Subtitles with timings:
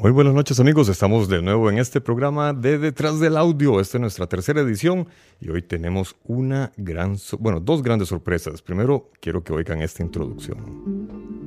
[0.00, 3.80] Muy buenas noches amigos, estamos de nuevo en este programa de Detrás del Audio.
[3.80, 5.06] Esta es nuestra tercera edición
[5.42, 8.62] y hoy tenemos una gran, bueno, dos grandes sorpresas.
[8.62, 11.39] Primero, quiero que oigan esta introducción.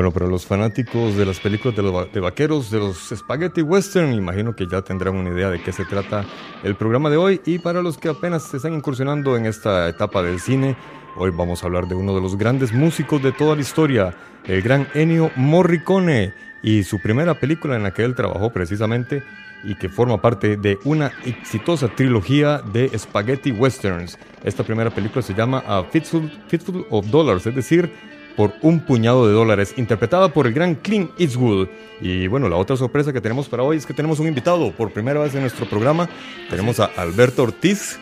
[0.00, 4.14] Bueno, para los fanáticos de las películas de, los de vaqueros, de los spaghetti western,
[4.14, 6.24] imagino que ya tendrán una idea de qué se trata
[6.64, 7.42] el programa de hoy.
[7.44, 10.74] Y para los que apenas se están incursionando en esta etapa del cine,
[11.18, 14.16] hoy vamos a hablar de uno de los grandes músicos de toda la historia,
[14.46, 16.32] el gran Ennio Morricone,
[16.62, 19.22] y su primera película en la que él trabajó precisamente
[19.64, 24.18] y que forma parte de una exitosa trilogía de spaghetti westerns.
[24.44, 27.92] Esta primera película se llama A Fistful, Fistful of Dollars, es decir,
[28.40, 31.68] por un puñado de dólares, interpretada por el gran Clint Eastwood.
[32.00, 34.94] Y bueno, la otra sorpresa que tenemos para hoy es que tenemos un invitado por
[34.94, 36.08] primera vez en nuestro programa.
[36.48, 38.00] Tenemos a Alberto Ortiz,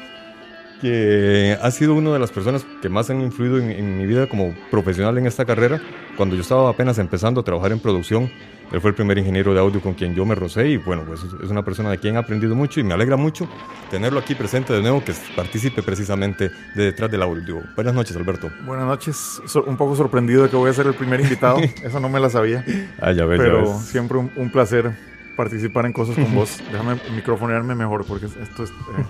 [0.80, 4.26] que ha sido una de las personas que más han influido en, en mi vida
[4.28, 5.80] como profesional en esta carrera.
[6.16, 8.30] Cuando yo estaba apenas empezando a trabajar en producción,
[8.70, 11.20] él fue el primer ingeniero de audio con quien yo me rocé y bueno, pues
[11.42, 13.48] es una persona de quien he aprendido mucho y me alegra mucho
[13.90, 17.62] tenerlo aquí presente de nuevo, que participe precisamente de detrás del audio.
[17.74, 18.50] Buenas noches, Alberto.
[18.66, 19.40] Buenas noches.
[19.46, 21.58] So- un poco sorprendido de que voy a ser el primer invitado.
[21.82, 22.62] Eso no me la sabía.
[23.00, 23.86] Ah, ya ves, ya Pero ves.
[23.86, 24.92] siempre un, un placer
[25.34, 26.60] participar en cosas con vos.
[26.70, 28.70] Déjame microfonearme mejor porque esto es...
[28.70, 29.04] eh,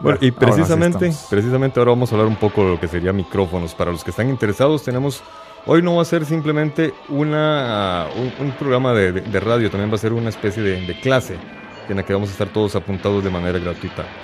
[0.00, 1.26] Bueno, y ahora sí precisamente, estamos.
[1.28, 3.74] precisamente ahora vamos a hablar un poco de lo que sería micrófonos.
[3.74, 5.24] Para los que están interesados, tenemos,
[5.64, 9.90] hoy no va a ser simplemente una, un, un programa de, de- de radio, también
[9.90, 11.44] va a ser una especie de, de clase
[11.88, 14.14] en la que vamos a estar todos apuntados de manera gratuita.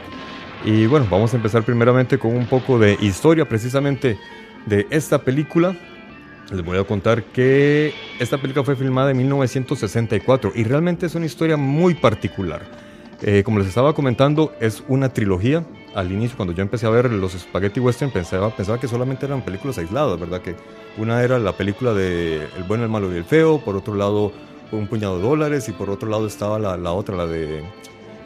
[0.60, 4.22] Y bueno, vamos a empezar primeramente con un poco de historia precisamente
[4.64, 5.78] de esta película.
[6.50, 11.26] Les voy a contar que esta película fue filmada en 1964 y realmente es una
[11.26, 12.70] historia muy particular.
[13.26, 15.64] Eh, como les estaba comentando, es una trilogía.
[15.94, 19.40] Al inicio, cuando yo empecé a ver los Spaghetti Western, pensaba, pensaba que solamente eran
[19.40, 20.42] películas aisladas, ¿verdad?
[20.42, 20.54] Que
[20.98, 24.30] una era la película de El bueno, el malo y el feo, por otro lado,
[24.72, 27.64] un puñado de dólares, y por otro lado estaba la, la otra, la de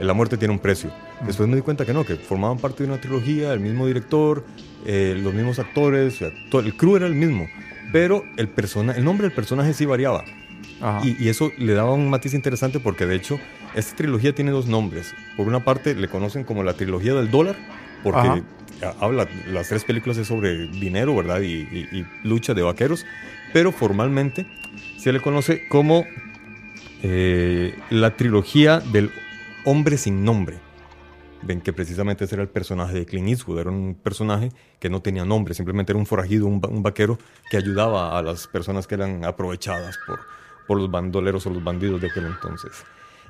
[0.01, 0.91] La muerte tiene un precio.
[1.25, 4.45] Después me di cuenta que no, que formaban parte de una trilogía, el mismo director,
[4.85, 7.47] eh, los mismos actores, el crew era el mismo,
[7.93, 10.25] pero el, persona, el nombre del personaje sí variaba.
[11.05, 13.39] y eso le daba un matiz interesante porque de hecho
[13.79, 15.15] esta trilogía tiene dos nombres.
[15.37, 17.57] Por una parte le conocen como la trilogía del dólar
[18.03, 18.43] porque
[18.81, 18.95] Ajá.
[19.01, 21.41] habla, las tres películas es sobre dinero, ¿verdad?
[21.41, 23.05] Y, y- y lucha de vaqueros,
[23.53, 24.47] pero formalmente
[24.99, 26.07] se le conoce como
[27.03, 29.11] eh, la trilogía del
[29.65, 30.59] hombre sin nombre.
[31.43, 34.51] Ven que precisamente ese era el personaje de Clint Eastwood, era un personaje
[34.81, 37.17] que no tenía nombre, simplemente era un forajido, un, va- un vaquero
[37.49, 40.19] que ayudaba a las personas que eran aprovechadas por,
[40.67, 42.73] por los bandoleros o los bandidos de aquel entonces.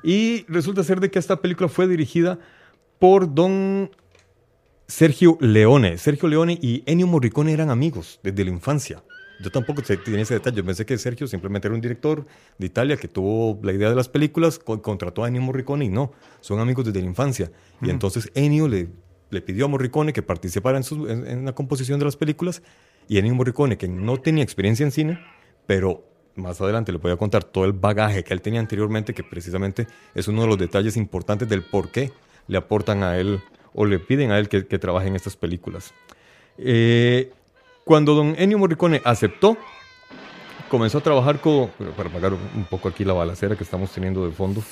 [0.03, 2.39] Y resulta ser de que esta película fue dirigida
[2.99, 3.91] por don
[4.87, 5.99] Sergio Leone.
[5.99, 9.03] Sergio Leone y Ennio Morricone eran amigos desde la infancia.
[9.41, 10.57] Yo tampoco tenía ese detalle.
[10.57, 12.27] Yo pensé que Sergio simplemente era un director
[12.59, 15.89] de Italia que tuvo la idea de las películas, co- contrató a Ennio Morricone y
[15.89, 17.53] no, son amigos desde la infancia.
[17.83, 18.89] Y entonces Ennio le
[19.31, 22.63] le pidió a Morricone que participara en, en, la composición de las películas
[23.09, 25.21] y Ennio Morricone, que no tenía experiencia en cine,
[25.67, 26.03] pero
[26.39, 29.87] más adelante le voy a contar todo el bagaje que él tenía anteriormente, que precisamente
[30.15, 32.13] es uno de los detalles importantes del por qué
[32.47, 33.41] le aportan a él
[33.75, 35.93] o le piden a él que, trabaje en estas películas.
[36.57, 37.33] Eh,
[37.85, 39.57] cuando don Ennio Morricone aceptó,
[40.69, 44.33] comenzó a trabajar con, para pagar un poco aquí la balacera que estamos teniendo de
[44.33, 44.63] fondo,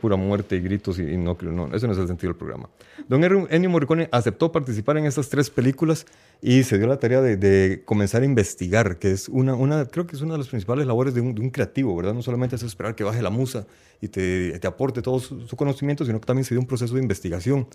[0.00, 2.68] pura, muerte y gritos, y, no creo, no, ese no es el sentido del programa.
[3.08, 6.06] Don Ennio Morricone aceptó participar en estas tres películas
[6.40, 10.14] y se dio la tarea de, comenzar a investigar, que es una, una, creo que
[10.14, 12.14] es una de las principales labores de un, creativo, ¿verdad?
[12.14, 13.66] No solamente es esperar que baje la musa
[14.00, 17.02] y te, te aporte todo su, conocimiento, sino que también se dio un proceso de
[17.02, 17.66] investigación.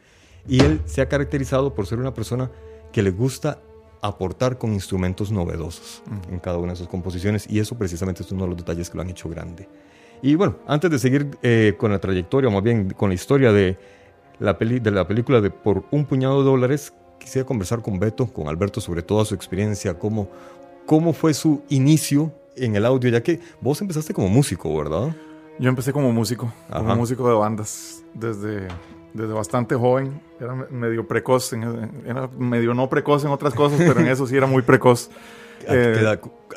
[0.48, 2.52] Y él se ha caracterizado por ser una persona
[2.92, 3.60] que le gusta
[4.02, 8.44] aportar con instrumentos novedosos en cada una de sus composiciones y eso precisamente es uno
[8.44, 9.68] de los detalles que lo han hecho grande.
[10.22, 13.52] Y bueno, antes de seguir eh, con la trayectoria, o más bien con la historia
[13.52, 13.78] de
[14.40, 18.28] la, peli de la película de Por un puñado de dólares, quisiera conversar con Beto,
[18.28, 20.28] con Alberto, sobre toda su experiencia, cómo,
[20.86, 25.16] cómo fue su inicio en el audio, ya que vos empezaste como músico, ¿verdad?
[25.60, 28.68] Yo empecé como músico, como músico de bandas, desde,
[29.14, 30.22] desde bastante joven.
[30.40, 34.48] Era medio precoz, era medio no precoz en otras cosas, pero en eso sí era
[34.48, 35.10] muy precoz.
[35.66, 36.06] Eh,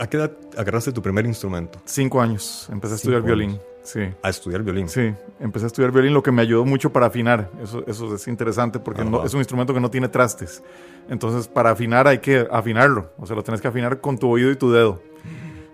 [0.01, 1.79] ¿A, qué edad, agarraste tu primer instrumento?
[1.85, 2.69] Cinco años.
[2.73, 3.57] Empecé a estudiar violín.
[3.87, 4.01] Sí.
[4.21, 4.89] A estudiar violín.
[4.89, 7.49] Sí, empecé a estudiar violín, lo que me ayudó mucho para afinar.
[7.63, 10.61] Eso, eso es interesante porque es un instrumento que no tiene trastes.
[11.09, 13.13] Entonces, para afinar hay que afinarlo.
[13.17, 15.01] O sea, lo tienes que afinar con tu oído y tu dedo.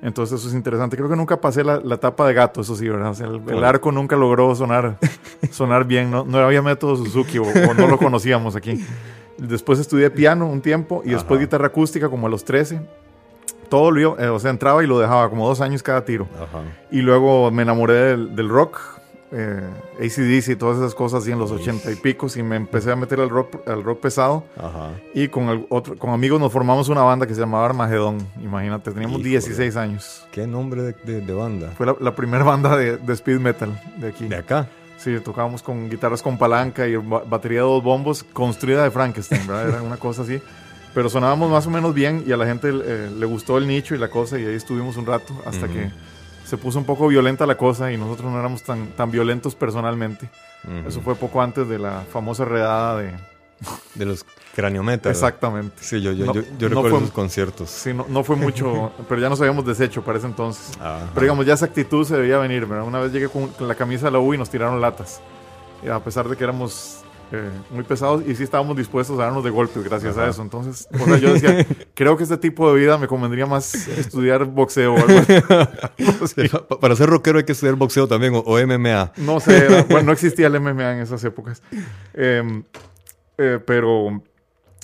[0.03, 0.97] Entonces, eso es interesante.
[0.97, 3.13] Creo que nunca pasé la, la tapa de gato, eso sí, ¿verdad?
[3.13, 4.99] O sea, el, arco nunca logró sonar,
[5.51, 6.11] sonar bien.
[6.11, 8.85] No, no había método Suzuki o, o no lo conocíamos aquí.
[9.39, 12.81] Después estudié piano un tiempo y después guitarra acústica como a los 13
[13.73, 16.29] todo lo, eh, o sea, entraba y lo dejaba como dos años cada tiro.
[16.91, 18.79] Y luego me enamoré del, rock,
[19.33, 19.67] eh,
[19.99, 22.97] ACDC y todas esas cosas así en los ochenta y pico y me empecé a
[22.97, 24.45] meter al rock, al rock pesado.
[25.15, 28.19] Y con, otro, con amigos nos formamos una banda que se llamaba Armagedón.
[28.43, 30.27] Imagínate, teníamos 16 años.
[30.33, 31.71] ¿Qué nombre de, banda?
[31.71, 34.27] Fue la, primera banda de, speed metal de aquí.
[34.27, 34.69] ¿De acá?
[34.99, 39.69] Sí, tocábamos con guitarras con palanca y batería de dos bombos construida de Frankenstein, ¿verdad?
[39.71, 40.43] Era una cosa así.
[40.95, 43.95] Pero sonábamos más o menos bien y a la gente eh, le gustó el nicho
[43.95, 45.91] y la cosa y ahí estuvimos un rato hasta que
[46.45, 50.29] se puso un poco violenta la cosa y nosotros no éramos tan, tan violentos personalmente.
[50.87, 53.15] Eso fue poco antes de la famosa redada de...
[53.95, 54.25] De los
[54.55, 55.13] craniometas.
[55.13, 55.77] Exactamente.
[55.81, 57.71] Sí, yo, yo, yo, recuerdo esos conciertos.
[57.71, 60.77] Sí, no, no, fue mucho, pero ya nos habíamos deshecho para ese entonces.
[61.15, 62.65] Pero digamos, ya esa actitud se debía venir.
[62.65, 65.21] Una vez llegué con la camisa de la U y nos tiraron latas.
[65.85, 67.03] Y a pesar de que éramos
[67.35, 70.43] eh, muy pesados y sí estábamos dispuestos a darnos de golpes gracias a eso.
[70.43, 74.45] Entonces, o sea, yo decía, creo que este tipo de vida me convendría más estudiar
[74.45, 79.13] boxeo o algo Para ser rockero hay que estudiar boxeo también o, MMA.
[79.17, 81.63] No sé, bueno, no existía el MMA en esas épocas.
[82.13, 82.65] Em,
[83.39, 84.23] eh, pero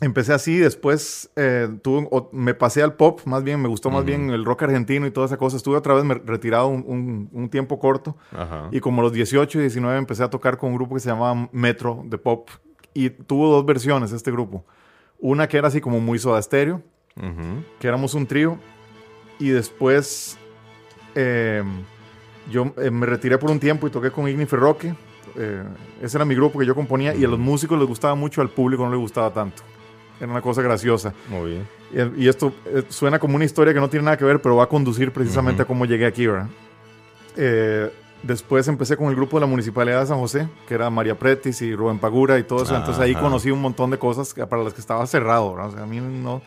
[0.01, 4.31] empecé así, después eh, tuve, me pasé al pop, más bien, me gustó más bien
[4.31, 5.57] el rock argentino y toda esa cosa.
[5.57, 8.17] Estuve otra vez retirado un, un, tiempo corto
[8.71, 11.09] y como a los 18 y 19 empecé a tocar con un grupo que se
[11.09, 12.49] llamaba Metro de pop
[12.95, 14.65] y tuvo dos versiones este grupo.
[15.19, 16.83] Una que era así como muy soda estéreo,
[17.81, 18.59] que éramos un trío
[19.41, 20.39] y después
[21.17, 21.65] eh,
[22.49, 24.95] yo eh, me retiré por un tiempo y toqué con Igni Ferroque.
[26.01, 28.51] ese era mi grupo que yo componía y a los músicos les gustaba mucho, al
[28.51, 29.65] público no le gustaba tanto.
[30.21, 31.15] Era una cosa graciosa.
[31.29, 32.13] Muy bien.
[32.17, 34.65] Y, esto eh, suena como una historia que no tiene nada que ver, pero va
[34.65, 36.49] a conducir precisamente a cómo llegué aquí, ¿verdad?
[37.37, 37.91] Eh,
[38.23, 41.63] después empecé con el grupo de la Municipalidad de San José, que era María Pretis
[41.63, 42.77] y Rubén Pagura y todo eso.
[42.77, 45.71] Entonces ahí conocí un montón de cosas para las que estaba cerrado, ¿verdad?
[45.71, 46.43] O sea, a mí no,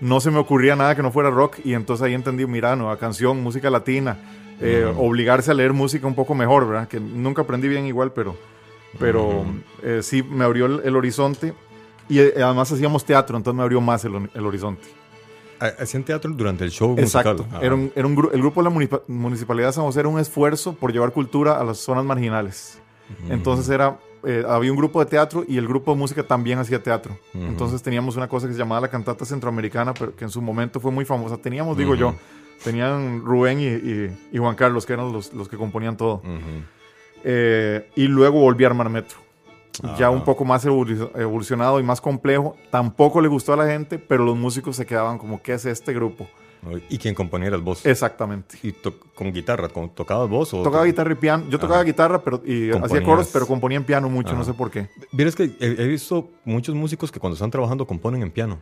[0.00, 2.98] no se me ocurría nada que no fuera rock y entonces ahí entendí, mira, nueva
[2.98, 4.18] canción, música latina,
[4.60, 6.88] eh, obligarse a leer música un poco mejor, ¿verdad?
[6.88, 8.36] Que nunca aprendí bien igual, pero,
[8.98, 9.44] pero
[10.02, 11.54] sí me abrió el horizonte
[12.08, 14.82] y eh, además hacíamos teatro, entonces me abrió más el, horizonte.
[15.58, 17.46] Hacían teatro durante el show Exacto.
[17.62, 20.74] Era un, era un el grupo de la Municipalidad de San José era un esfuerzo
[20.74, 22.80] por llevar cultura a las zonas marginales.
[23.28, 26.82] Entonces era, eh, había un grupo de teatro y el grupo de música también hacía
[26.82, 27.16] teatro.
[27.32, 30.80] Entonces teníamos una cosa que se llamaba la cantata centroamericana, pero que en su momento
[30.80, 31.38] fue muy famosa.
[31.38, 32.14] Teníamos, digo yo,
[32.62, 36.20] tenían Rubén y, Juan Carlos, que eran los, los que componían todo.
[37.22, 39.23] Eh, y luego volví a armar Metro
[39.98, 42.56] ya un poco más evolucionado y más complejo.
[42.70, 45.92] Tampoco le gustó a la gente, pero los músicos se quedaban como, ¿qué es este
[45.92, 46.28] grupo?
[46.88, 47.84] ¿Y quién componía el voz?
[47.84, 48.56] Exactamente.
[48.62, 48.72] ¿Y
[49.14, 49.68] con guitarra?
[49.68, 50.54] ¿Con, ¿Tocabas voz?
[50.54, 51.44] O tocaba guitarra y piano.
[51.50, 54.70] Yo tocaba guitarra pero, y hacía coros, pero componía en piano mucho, no sé por
[54.70, 54.88] qué.
[55.36, 58.58] Que he, visto muchos músicos que cuando están trabajando componen en piano.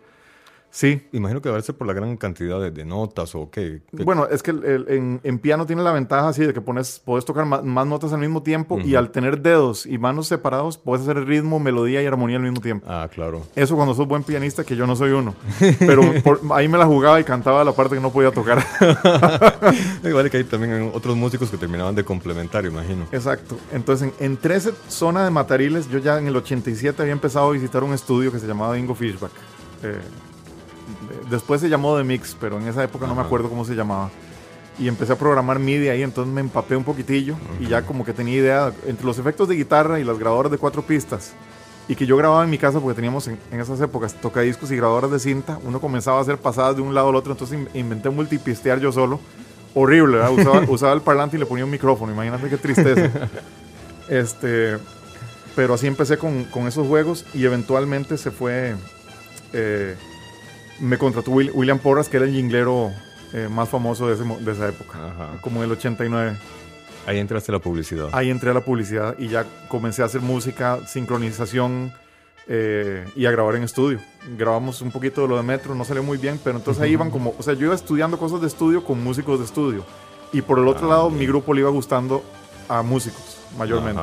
[0.72, 1.06] Sí.
[1.12, 3.82] Imagino que debe ser por la gran cantidad de, notas o qué.
[3.92, 7.86] Bueno, es que en, piano tiene la ventaja así de que pones, puedes tocar más,
[7.86, 12.02] notas al mismo tiempo y al tener dedos y manos separados puedes hacer ritmo, melodía
[12.02, 12.86] y armonía al mismo tiempo.
[12.88, 13.42] Ah, claro.
[13.54, 15.34] Eso cuando sos buen pianista, que yo no soy uno.
[15.78, 16.02] Pero
[16.54, 18.64] ahí me la jugaba y cantaba la parte que no podía tocar.
[20.04, 23.06] Igual que hay también otros músicos que terminaban de complementar, imagino.
[23.12, 23.58] Exacto.
[23.72, 27.52] Entonces, en, en 13 zona de Matariles, yo ya en el 87 había empezado a
[27.52, 29.32] visitar un estudio que se llamaba Ingo Fishback.
[29.82, 30.00] Eh,
[31.30, 34.10] después se llamó The Mix, pero en esa época no me acuerdo cómo se llamaba.
[34.78, 38.12] Y empecé a programar MIDI ahí, entonces me empapé un poquitillo y ya como que
[38.12, 41.34] tenía idea entre los efectos de guitarra y las grabadoras de cuatro pistas.
[41.88, 45.10] Y que yo grababa en mi casa porque teníamos en, esas épocas tocadiscos y grabadoras
[45.10, 45.58] de cinta.
[45.64, 49.20] Uno comenzaba a hacer pasadas de un lado al otro, entonces inventé multipistear yo solo.
[49.74, 53.10] Horrible, Usaba, usaba, el parlante y le ponía un micrófono, imagínate qué tristeza.
[54.08, 54.78] este,
[55.54, 58.74] pero así empecé con, con esos juegos y eventualmente se fue...
[59.52, 59.96] Eh,
[60.82, 62.90] me contrató William Porras, que era el jinglero
[63.32, 64.98] eh, más famoso de, de esa época,
[65.40, 66.36] como en el 89.
[67.06, 68.08] Ahí entraste a la publicidad.
[68.12, 71.92] Ahí entré a la publicidad y ya comencé a hacer música, sincronización
[72.48, 74.00] eh, y a grabar en estudio.
[74.36, 77.12] Grabamos un poquito de lo de Metro, no salió muy bien, pero entonces ahí iban
[77.12, 79.84] como, o sea, yo iba estudiando cosas de estudio con músicos de estudio.
[80.32, 82.24] Y por el otro ah, lado, mi grupo le iba gustando
[82.68, 84.02] a músicos, mayormente.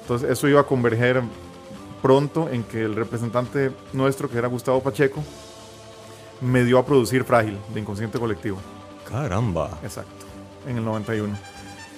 [0.00, 1.22] Entonces eso iba a converger
[2.00, 5.22] pronto en que el representante nuestro, que era Gustavo Pacheco,
[6.40, 8.58] me dio a producir Frágil de Inconsciente Colectivo.
[9.08, 9.78] Caramba.
[9.82, 10.26] Exacto,
[10.66, 11.36] en el 91.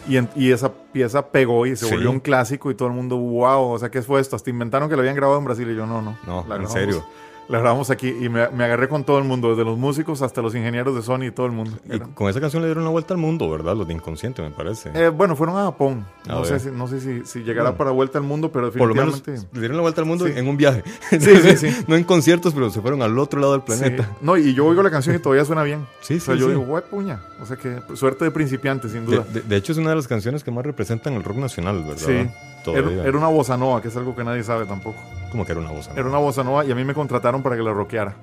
[0.09, 3.73] Y, y esa pieza pegó y se volvió un clásico y todo el mundo, wow,
[3.73, 4.37] o sea, ¿qué fue esto?
[4.37, 6.17] Hasta inventaron que lo habían grabado en Brasil y yo no, no.
[6.27, 7.05] No, en serio
[7.49, 10.55] la grabamos aquí y me, agarré con todo el mundo, desde los músicos hasta los
[10.55, 11.79] ingenieros de Sony y todo el mundo.
[11.91, 13.75] Y con esa canción le dieron una vuelta al mundo, ¿verdad?
[13.75, 14.91] Los de Inconsciente, me parece.
[14.95, 16.07] Eh, bueno, fueron a Japón.
[16.27, 19.21] no, sé si, no sé si, si llegará para vuelta al mundo, pero definitivamente...
[19.21, 20.83] Por lo menos le dieron la vuelta al mundo en un viaje.
[21.11, 21.85] Sí, sí, sí.
[21.87, 24.11] no en conciertos, pero se fueron al otro lado del planeta.
[24.21, 25.87] No, y yo oigo la canción y todavía suena bien.
[26.01, 27.21] Sí, sí, o sea, yo digo, guay, puña.
[27.41, 29.25] O sea que suerte de principiante, sin duda.
[29.25, 31.97] De, hecho, es una de las canciones que más representan el rock nacional, ¿verdad?
[31.97, 32.71] Sí.
[32.71, 34.99] Era, era, una bossa nova, que es algo que nadie sabe tampoco.
[35.31, 36.01] ¿Cómo que era una bossa nova?
[36.01, 38.17] Era una bossa nova y a mí me contrataron para que la rockeara.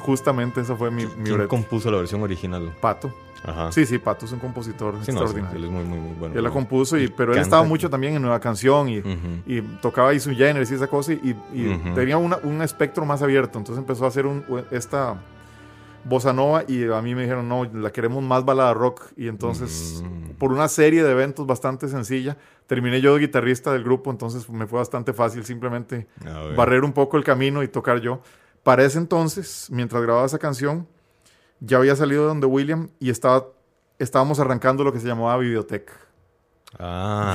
[0.00, 2.72] Justamente esa fue mi, mi ¿Quién compuso la versión original?
[2.80, 3.12] Pato.
[3.44, 3.72] Ajá.
[3.72, 5.58] Sí, sí, Pato es un compositor extraordinario.
[5.58, 6.34] él es muy, muy, muy bueno.
[6.36, 9.02] Él la compuso, y, pero él estaba mucho también en Nueva Canción y,
[9.46, 11.36] y tocaba ahí su género y esa cosa y,
[11.94, 13.58] tenía un espectro más abierto.
[13.58, 15.16] Entonces empezó a hacer un, esta
[16.04, 19.12] bossa nova y a mí me dijeron, no, la queremos más balada rock.
[19.16, 20.21] Y entonces, mm.
[20.42, 24.66] Por una serie de eventos bastante sencilla, terminé yo de guitarrista del grupo, entonces me
[24.66, 26.08] fue bastante fácil simplemente
[26.56, 28.22] barrer un poco el camino y tocar yo.
[28.64, 30.88] Para ese entonces, mientras grababa esa canción,
[31.60, 33.50] ya había salido de donde William y estaba,
[34.00, 35.92] estábamos arrancando lo que se llamaba Videotech.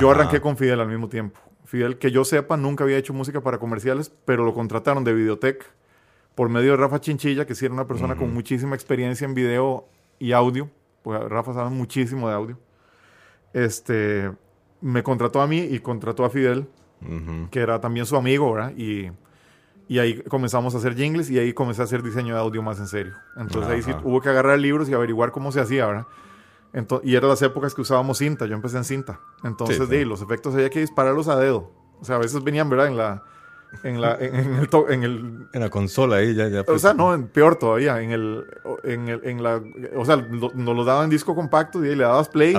[0.02, 1.40] Yo arranqué con Fidel al mismo tiempo.
[1.64, 5.64] Fidel, que yo sepa, nunca había hecho música para comerciales, pero lo contrataron de Videotech
[6.34, 9.88] por medio de Rafa Chinchilla, que sí era una persona con muchísima experiencia en video
[10.18, 10.68] y audio.
[11.02, 12.67] Pues Rafa sabe muchísimo de audio.
[13.52, 14.30] Este,
[14.80, 16.68] me contrató a mí y contrató a Fidel,
[17.50, 18.72] que era también su amigo, ¿verdad?
[18.76, 19.10] Y
[19.88, 22.78] y ahí comenzamos a hacer jingles y ahí comencé a hacer diseño de audio más
[22.78, 23.14] en serio.
[23.36, 26.06] Entonces ahí sí hubo que agarrar libros y averiguar cómo se hacía, ¿verdad?
[26.74, 29.20] Entonces, y eran las épocas que usábamos cinta, yo empecé en cinta.
[29.42, 31.72] Entonces, sí, los efectos había que dispararlos a dedo.
[31.98, 32.88] O sea, a veces venían, ¿verdad?
[32.88, 33.24] En la,
[33.82, 36.82] en la, en, el, en, el, en la consola ahí ya, ya O pues.
[36.82, 38.44] sea, no, peor todavía, en el,
[38.82, 39.62] en el, en la,
[39.96, 42.54] o sea, nos lo daban en disco compacto y le dabas play,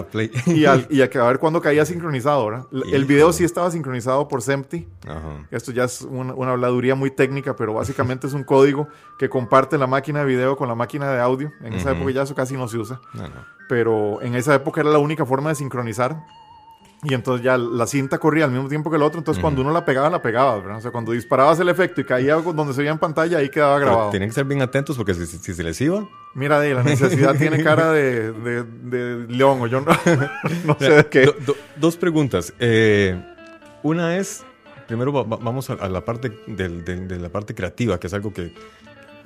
[0.46, 2.66] y, al, y a, ver cuándo caía sincronizado, ¿verdad?
[2.92, 4.88] El video sí estaba sincronizado por SEMTI.
[5.52, 8.88] Esto ya es una, una, habladuría muy técnica, pero básicamente es un código
[9.18, 11.52] que comparte la máquina de video con la máquina de audio.
[11.62, 13.02] En esa época ya eso casi no se usa.
[13.68, 16.24] Pero en esa época era la única forma de sincronizar
[17.04, 19.20] y entonces ya la cinta corría al mismo tiempo que el otro.
[19.20, 20.56] Entonces, cuando uno la pegaba, la pegaba.
[20.56, 23.80] O sea, cuando disparabas el efecto y caía donde se veía en pantalla, ahí quedaba
[23.80, 24.10] grabado.
[24.10, 26.08] tienen que ser bien atentos porque si, se les iba.
[26.34, 29.92] Mira, de la necesidad tiene cara de, de, león o yo no,
[30.66, 31.34] no sé de qué.
[31.78, 32.54] dos preguntas.
[32.60, 33.18] Eh,
[33.82, 34.44] una es,
[34.88, 38.54] primero vamos a, la parte de la parte creativa, que es algo que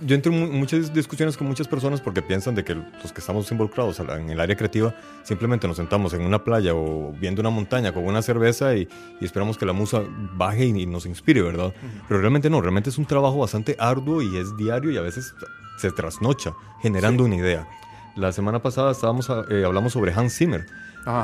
[0.06, 3.50] yo entro en muchas discusiones con muchas personas porque piensan de que los que estamos
[3.52, 7.94] involucrados en el área creativa simplemente nos sentamos en una playa o viendo una montaña
[7.94, 8.88] con una cerveza y,
[9.22, 10.04] esperamos que la musa
[10.36, 11.74] baje y, nos inspire, ¿verdad?
[12.08, 15.34] Pero realmente no, realmente es un trabajo bastante arduo y es diario y a veces
[15.78, 17.68] se trasnocha generando una idea.
[18.16, 20.66] La semana pasada estábamos, eh, hablamos sobre Hans Zimmer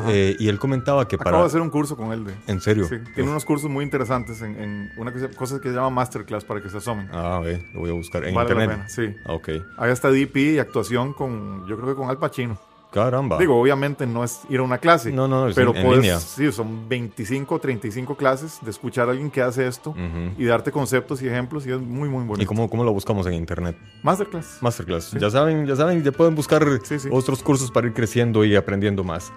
[0.07, 1.29] eh, y él comentaba que para...
[1.31, 2.25] Acabo de hacer un curso con él.
[2.25, 2.33] De...
[2.48, 2.86] ¿En serio?
[2.88, 6.69] Sí, tiene unos cursos muy interesantes en, una cosa, que se llama Masterclass para que
[6.69, 7.09] se asomen.
[7.13, 8.69] Ah, ve, lo voy a buscar en vale internet.
[8.69, 9.15] La pena, sí.
[9.25, 9.50] Ah, ok.
[9.77, 12.57] Ahí está DP y actuación con, yo creo que con Al Pacino.
[12.91, 13.38] Caramba.
[13.38, 15.12] Digo, obviamente no es ir a una clase.
[15.12, 16.19] No, no, es pero en- en puedes- línea.
[16.19, 19.93] Sí, son 25 o 35 clases de escuchar a alguien que hace esto
[20.39, 22.41] y darte conceptos y ejemplos y es muy, muy bonito.
[22.41, 23.77] ¿Y cómo, cómo lo buscamos en internet?
[24.01, 24.57] Masterclass.
[24.62, 25.12] Masterclass.
[25.12, 27.09] Ya saben, ya saben, ya pueden buscar Sí, sí.
[27.12, 29.31] otros cursos para ir creciendo y aprendiendo más.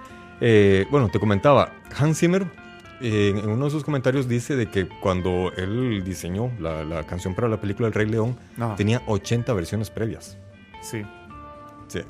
[0.45, 2.45] Eh, bueno, te comentaba, Hans Zimmer
[3.01, 7.35] eh, en uno de sus comentarios dice de que cuando él diseñó la, la canción
[7.35, 8.75] para la película El Rey León, Ajá.
[8.75, 10.37] tenía 80 versiones previas.
[10.83, 11.03] Sí.
[11.87, 12.01] Sí.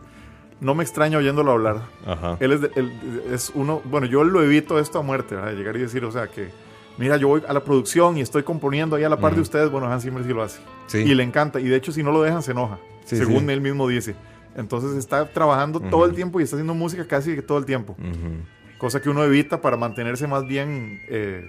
[0.60, 1.82] No me extraña oyéndolo hablar.
[2.06, 2.36] Ajá.
[2.40, 2.92] Él es, de- él
[3.32, 5.52] es uno, bueno, yo lo evito esto a muerte, ¿verdad?
[5.52, 6.48] Llegar y decir, o sea, que,
[6.96, 9.70] mira, yo voy a la producción y estoy componiendo ahí a la par de ustedes,
[9.70, 10.60] bueno, Hans Zimmer sí lo hace.
[10.86, 10.98] Sí.
[10.98, 13.50] Y le encanta, y de hecho si no lo dejan se enoja, Sí, según sí.
[13.52, 14.14] él mismo dice.
[14.56, 15.90] Entonces está trabajando Ujú.
[15.90, 17.96] todo el tiempo y está haciendo música casi todo el tiempo.
[17.98, 18.42] Ujú.
[18.78, 21.00] Cosa que uno evita para mantenerse más bien...
[21.08, 21.46] eh,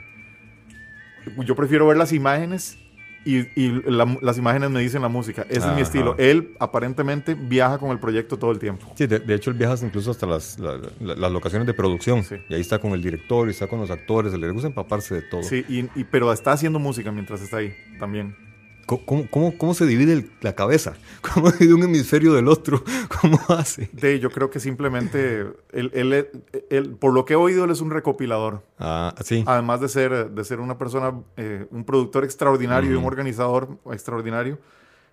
[1.45, 2.77] yo prefiero ver las imágenes
[3.25, 5.43] y, y la- las imágenes me dicen la música.
[5.43, 5.79] Ese es mi Ajá.
[5.81, 6.15] estilo.
[6.17, 8.91] Él aparentemente viaja con el proyecto todo el tiempo.
[8.95, 12.23] Sí, de, de hecho él viaja incluso hasta las, la- la- las locaciones de producción.
[12.25, 12.35] Sí.
[12.49, 14.33] Y ahí está con el director y está con los actores.
[14.33, 15.43] Le gusta empaparse de todo.
[15.43, 18.35] Sí, y, y- pero está haciendo música mientras está ahí también.
[18.85, 20.93] ¿Cómo, cómo- cómo, se divide el- la cabeza?
[21.33, 22.83] ¿Cómo divide un hemisferio del otro?
[23.21, 23.89] ¿Cómo hace?
[23.93, 26.27] De, yo creo que simplemente, él, él-
[26.69, 28.61] él- por lo que he oído, él es un recopilador.
[28.79, 29.43] Ah, sí.
[29.47, 34.59] Además de ser, de ser una persona, eh, un productor extraordinario y un organizador extraordinario,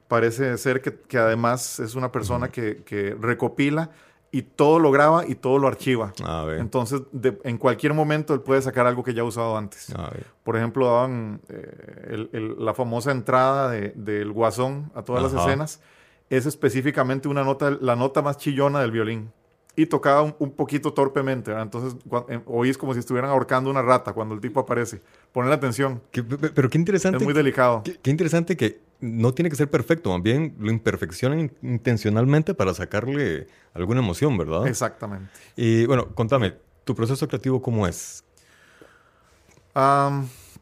[0.08, 3.90] parece ser que, que además es una persona que, que recopila
[4.32, 6.12] y todo lo graba y todo lo archiva.
[6.24, 6.60] A ver.
[6.60, 9.90] Entonces, de- en cualquier momento él puede sacar algo que ya ha usado antes.
[9.96, 10.26] A ver.
[10.44, 15.34] Por ejemplo, daban eh, el- el- la famosa entrada de- del guasón a todas las
[15.34, 15.46] Ajá.
[15.46, 15.80] escenas.
[16.28, 19.32] Es específicamente una nota, la nota más chillona del violín.
[19.76, 21.50] Y tocaba un, un poquito torpemente.
[21.50, 21.64] ¿verdad?
[21.64, 25.00] Entonces, cua- eh, oís como si estuvieran ahorcando una rata cuando el tipo aparece.
[25.32, 26.02] Ponle atención.
[26.12, 27.18] Qué- pe- pe- pero qué interesante.
[27.18, 27.82] Es muy delicado.
[27.84, 32.54] Qué, qué interesante que no tiene que ser perfecto, más bien lo imperfeccionan in- intencionalmente
[32.54, 34.66] para sacarle alguna emoción, ¿verdad?
[34.66, 35.30] Exactamente.
[35.56, 36.54] Y bueno, contame,
[36.84, 38.24] ¿tu proceso creativo cómo es?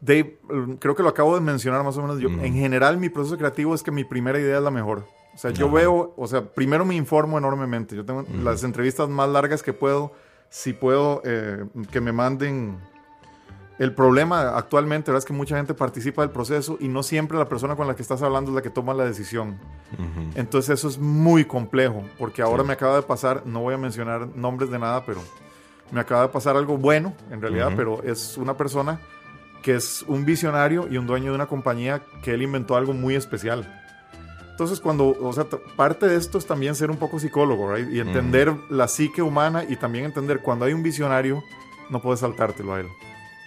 [0.00, 0.38] Dave,
[0.78, 2.20] creo que lo acabo de mencionar más o menos.
[2.20, 2.28] Yo.
[2.28, 5.06] En general, mi proceso creativo es que mi primera idea es la mejor.
[5.34, 5.74] O sea, yo Ajá.
[5.74, 7.96] veo, o sea, primero me informo enormemente.
[7.96, 10.12] Yo tengo las entrevistas más largas que puedo.
[10.50, 12.78] Si puedo, eh, que me manden.
[13.78, 15.18] El problema actualmente ¿verdad?
[15.20, 18.02] es que mucha gente participa del proceso y no siempre la persona con la que
[18.02, 19.56] estás hablando es la que toma la decisión.
[20.34, 22.66] Entonces eso es muy complejo, porque ahora Sí.
[22.66, 25.20] me acaba de pasar, no voy a mencionar nombres de nada, pero
[25.92, 29.00] me acaba de pasar algo bueno, en realidad, pero es una persona
[29.62, 33.14] que es un visionario y un dueño de una compañía que él inventó algo muy
[33.14, 33.72] especial.
[34.50, 35.44] Entonces, cuando, o sea,
[35.76, 37.88] parte de esto es también ser un poco psicólogo, right?
[37.92, 41.44] Y entender la psique humana y también entender cuando hay un visionario,
[41.90, 42.88] no puedes saltártelo a él.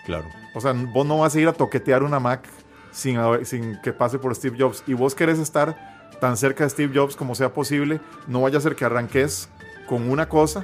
[0.05, 0.25] Claro.
[0.53, 2.43] O sea, vos no vas a ir a toquetear una Mac
[2.91, 4.83] sin, sin que pase por Steve Jobs.
[4.87, 7.99] Y vos querés estar tan cerca de Steve Jobs como sea posible.
[8.27, 9.49] No vaya a ser que arranques
[9.87, 10.63] con una cosa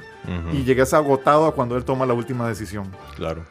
[0.52, 2.90] y llegues agotado a cuando él toma la última decisión.
[3.16, 3.44] Claro.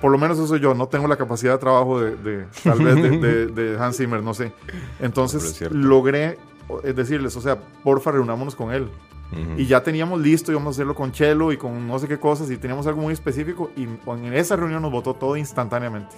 [0.00, 0.74] Por lo menos eso yo.
[0.74, 4.22] No tengo la capacidad de trabajo de, de- tal vez de, de- de Hans Zimmer,
[4.22, 4.52] no sé.
[5.00, 6.38] Entonces logré
[6.84, 8.90] eh, decirles, o sea, porfa, reunámonos con él.
[9.32, 9.58] Ujú.
[9.58, 12.50] Y ya teníamos listo, íbamos a hacerlo con Chelo y con no sé qué cosas,
[12.50, 16.16] y teníamos algo muy específico, y en esa reunión nos votó todo instantáneamente.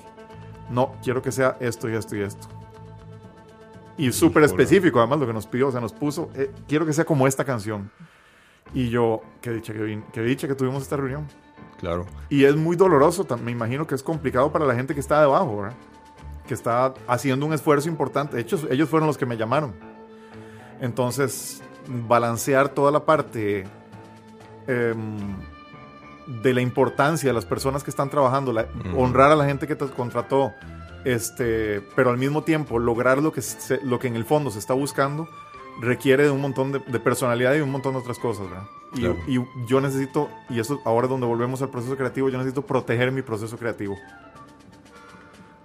[0.71, 2.49] No, quiero que sea esto y esto y esto.
[3.97, 6.93] Y súper específico, además, lo que nos pidió, o sea, nos puso, eh, quiero que
[6.93, 7.91] sea como esta canción.
[8.75, 11.27] Y yo, qué dicha que, qué dicha que tuvimos esta reunión.
[11.81, 12.07] Claro.
[12.29, 15.63] Y es muy doloroso, me imagino que es complicado para la gente que está debajo,
[15.63, 15.77] ¿verdad?
[16.47, 18.37] Que está haciendo un esfuerzo importante.
[18.37, 19.75] De hecho, ellos fueron los que me llamaron.
[20.81, 23.65] Entonces, balancear toda la parte
[24.67, 25.17] em,
[26.43, 29.75] de la importancia de las personas que están trabajando, la- honrar a la gente que
[29.77, 30.53] te contrató,
[31.05, 34.59] este, pero al mismo tiempo lograr lo que, se- lo que en el fondo se
[34.59, 35.27] está buscando,
[35.81, 38.65] requiere de un montón de, de personalidad y un montón de otras cosas, ¿verdad?
[38.95, 39.17] Y, Claro.
[39.27, 43.23] y yo necesito, y eso ahora donde volvemos al proceso creativo, yo necesito proteger mi
[43.23, 43.97] proceso creativo.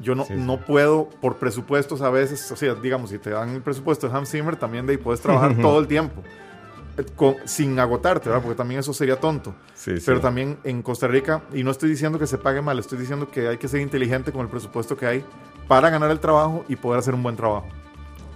[0.04, 0.40] Yo no, Sí, sí.
[0.40, 4.16] no puedo, por presupuestos a veces, o sea, digamos, si te dan el presupuesto de
[4.16, 6.22] Hans Zimmer, también de ahí puedes trabajar todo el tiempo,
[6.98, 8.44] eh, con- sin agotarte, ¿verdad?
[8.44, 9.56] Porque también eso sería tonto.
[9.74, 10.04] Sí, sí.
[10.06, 13.30] Pero también en Costa Rica, y no estoy diciendo que se pague mal, estoy diciendo
[13.32, 15.26] que hay que ser inteligente con el presupuesto que hay
[15.68, 17.68] para ganar el trabajo y poder hacer un buen trabajo.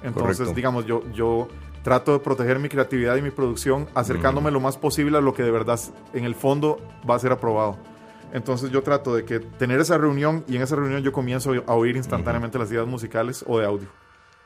[0.04, 0.56] Entonces, Correcto.
[0.56, 1.48] digamos, yo, yo
[1.84, 5.44] trato de proteger mi creatividad y mi producción acercándome lo más posible a lo que
[5.44, 5.80] de verdad
[6.14, 7.78] en el fondo va a ser aprobado.
[8.34, 11.74] Entonces yo trato de que tener esa reunión y en esa reunión yo comienzo a
[11.76, 13.88] oír instantáneamente las ideas musicales o de audio.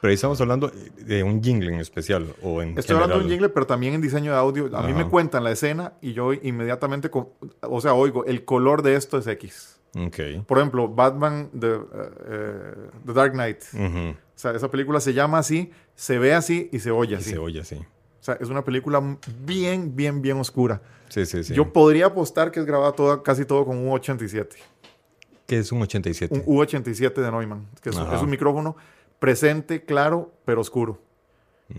[0.01, 3.29] Pero ahí estamos hablando de un jingle en especial o en Estoy hablando de un
[3.29, 4.75] jingle, pero también en diseño de audio.
[4.75, 8.95] A mí me cuentan la escena y yo inmediatamente, o sea, oigo, el color de
[8.95, 9.79] esto es X.
[9.95, 10.45] Ok.
[10.47, 11.79] Por ejemplo, Batman The, eh,
[12.25, 12.73] eh,
[13.05, 13.61] The Dark Knight.
[13.73, 17.29] O sea, esa película se llama así, se ve así y se oye Y así.
[17.31, 17.79] se oye así.
[18.21, 19.01] O sea, es una película
[19.43, 20.79] bien, bien, bien oscura.
[21.10, 21.55] Sí, sí, sí.
[21.55, 24.57] Yo podría apostar que es grabada toda, casi todo con un 87.
[25.47, 26.43] ¿Qué es un 87?
[26.45, 28.77] Un U87 de Neumann, que es, es un micrófono
[29.19, 30.99] presente, claro, pero oscuro.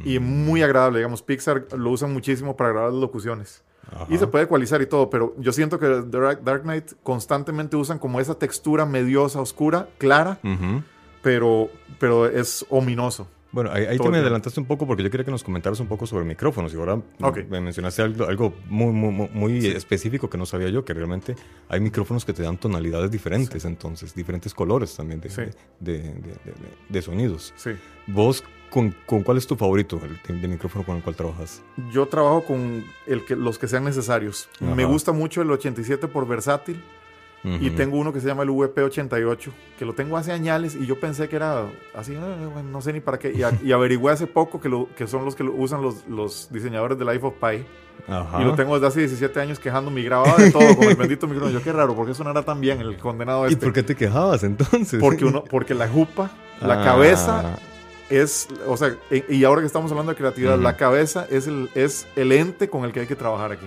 [0.05, 3.63] Y muy agradable, digamos, Pixar lo usan muchísimo para grabar las locuciones.
[4.09, 7.99] Y se puede ecualizar y todo, pero yo siento que Dark, Dark Knight constantemente usan
[7.99, 10.39] como esa textura mediosa, oscura, clara,
[11.23, 13.29] pero, pero es ominoso.
[13.53, 16.07] Bueno, ahí, te me adelantaste un poco porque yo quería que nos comentaras un poco
[16.07, 17.01] sobre micrófonos y ahora
[17.51, 21.37] me mencionaste algo, algo muy, muy, muy específico que no sabía yo, que realmente
[21.69, 26.15] hay micrófonos que te dan tonalidades diferentes, entonces, diferentes colores también de, de,
[26.89, 27.53] de, sonidos.
[27.57, 27.73] Sí.
[28.07, 31.63] ¿Vos con, con, cuál es tu favorito el de micrófono con el cual trabajas?
[31.93, 34.49] Yo trabajo con el que, los que sean necesarios.
[34.61, 36.83] Me gusta mucho el 87 por versátil
[37.45, 41.01] y tengo uno que se llama el VP88, que lo tengo hace años y yo
[41.01, 43.33] pensé que era así, eh, no sé ni para qué.
[43.33, 46.49] Y, y averigüé hace poco que, lo, que son los que lo usan los, los
[46.53, 47.65] diseñadores de Life of Pi.
[48.09, 51.27] Y lo tengo desde hace 17 años quejando mi grababa de todo con el bendito
[51.27, 51.53] micrófono.
[51.53, 53.55] Yo qué raro, ¿por qué sonara tan bien el condenado este?
[53.55, 55.01] ¿Y por qué te quejabas entonces?
[55.01, 56.85] Porque, uno, porque la jupa, la ah.
[56.85, 57.59] cabeza
[58.11, 58.97] es, o sea,
[59.29, 62.85] y ahora que estamos hablando de creatividad, la cabeza es el, es el ente con
[62.85, 63.67] el que hay que trabajar aquí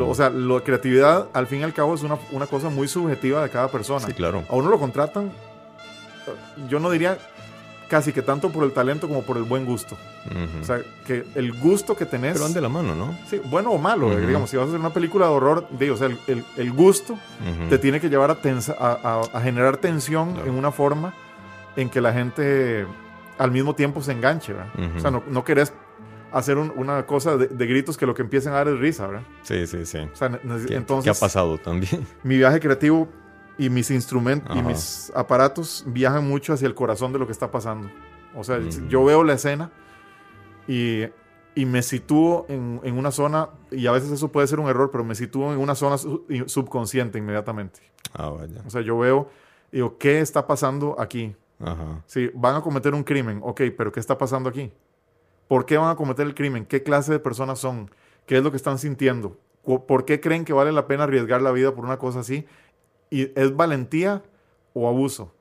[0.00, 3.42] o sea, la creatividad, al fin y al cabo, es una, una, cosa muy subjetiva
[3.42, 4.06] de cada persona.
[4.06, 4.44] Sí, claro.
[4.48, 5.30] A uno lo contratan,
[6.68, 7.18] yo no diría
[7.88, 9.96] casi que tanto por el talento como por el buen gusto.
[10.60, 12.34] O sea, que el gusto que tenés...
[12.34, 13.16] Pero van de la mano, ¿no?
[13.28, 14.14] Sí, bueno o malo.
[14.14, 17.18] Digamos, si vas a hacer una película de horror, o sea, el, el, gusto
[17.70, 18.38] te tiene que llevar a,
[18.78, 21.14] a, a, generar tensión en una forma
[21.76, 22.86] en que la gente
[23.38, 24.68] al mismo tiempo se enganche, ¿verdad?
[24.96, 25.72] O sea, no, no querés
[26.32, 29.22] hacer una cosa de, gritos que lo que empiecen a dar es risa, ¿verdad?
[29.42, 29.98] Sí, sí, sí.
[29.98, 32.06] O sea, entonces, ¿Qué ha pasado también?
[32.22, 33.08] Mi viaje creativo
[33.58, 37.50] y mis instrumentos y mis aparatos viajan mucho hacia el corazón de lo que está
[37.50, 37.90] pasando.
[38.34, 38.88] O sea, mm.
[38.88, 39.72] yo veo la escena
[40.68, 41.02] y,
[41.56, 44.90] y me sitúo en, en, una zona, y a veces eso puede ser un error,
[44.92, 47.80] pero me sitúo en una zona subconsciente inmediatamente.
[48.12, 48.62] Ah, vaya.
[48.64, 49.28] O sea, yo veo,
[49.72, 51.34] digo, ¿qué está pasando aquí?
[51.58, 52.02] Ajá.
[52.06, 54.70] Sí, van a cometer un crimen, ok, pero ¿qué está pasando aquí?
[55.48, 56.66] ¿Por qué van a cometer el crimen?
[56.66, 57.90] ¿Qué clase de personas son?
[58.26, 59.38] ¿Qué es lo que están sintiendo?
[59.64, 62.46] ¿Por qué creen que vale la pena arriesgar la vida por una cosa así?
[63.10, 64.22] ¿Y es valentía
[64.74, 65.32] o abuso?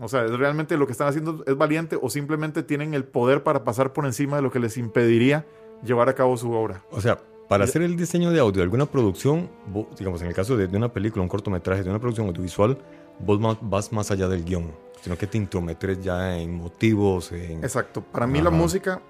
[0.00, 3.42] O sea, ¿es realmente lo que están haciendo es valiente o simplemente tienen el poder
[3.42, 5.46] para pasar por encima de lo que les impediría
[5.84, 6.82] llevar a cabo su obra?
[6.90, 9.50] O sea, para hacer el diseño de audio de alguna producción,
[9.98, 12.78] digamos en el caso de, una película, un cortometraje, de una producción audiovisual,
[13.18, 17.30] vos vas más allá del guion sino que te intrometres ya en motivos.
[17.30, 17.62] En...
[17.62, 18.00] Exacto.
[18.00, 19.02] Para mí la música,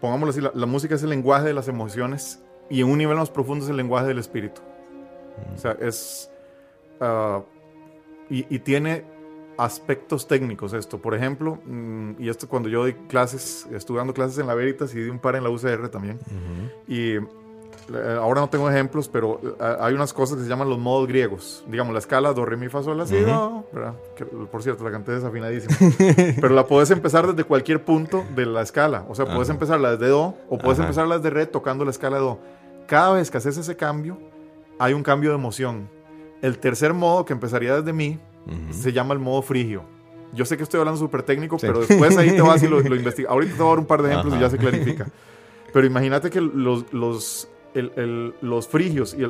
[0.00, 3.30] pongámoslo así, la, música es el lenguaje de las emociones y en un nivel más
[3.30, 4.60] profundo es el lenguaje del espíritu.
[5.54, 6.32] O sea, es...
[7.00, 7.42] Ah,
[8.28, 9.04] y, tiene
[9.56, 11.00] aspectos técnicos esto.
[11.00, 14.92] Por ejemplo, mm, y esto cuando yo doy clases, estuve dando clases en la Veritas
[14.96, 16.18] y di un par en la UCR también.
[16.88, 17.20] Y eh,
[17.94, 21.64] ahora no tengo ejemplos, pero eh, hay unas cosas que se llaman los modos griegos.
[21.68, 23.64] Digamos, la escala do, re, mi, fa, sol, la, si, do.
[24.50, 25.76] por cierto, la canté desafinadísima.
[26.40, 29.04] pero la puedes empezar desde cualquier punto de la escala.
[29.08, 32.22] O sea, puedes empezarla desde do o puedes empezarla desde re tocando la escala de
[32.22, 32.38] do.
[32.86, 34.18] Cada vez que haces ese cambio,
[34.78, 35.88] hay un cambio de emoción.
[36.42, 38.18] El tercer modo, que empezaría desde mi,
[38.70, 39.82] se llama el modo frigio.
[40.32, 42.96] Yo sé que estoy hablando súper técnico, pero después ahí te vas y lo, lo
[42.96, 43.30] investigas.
[43.30, 45.06] Ahorita te voy a dar un par de ejemplos y ya se clarifica.
[45.72, 47.48] Pero imagínate que los, los
[47.82, 49.26] los frigios, y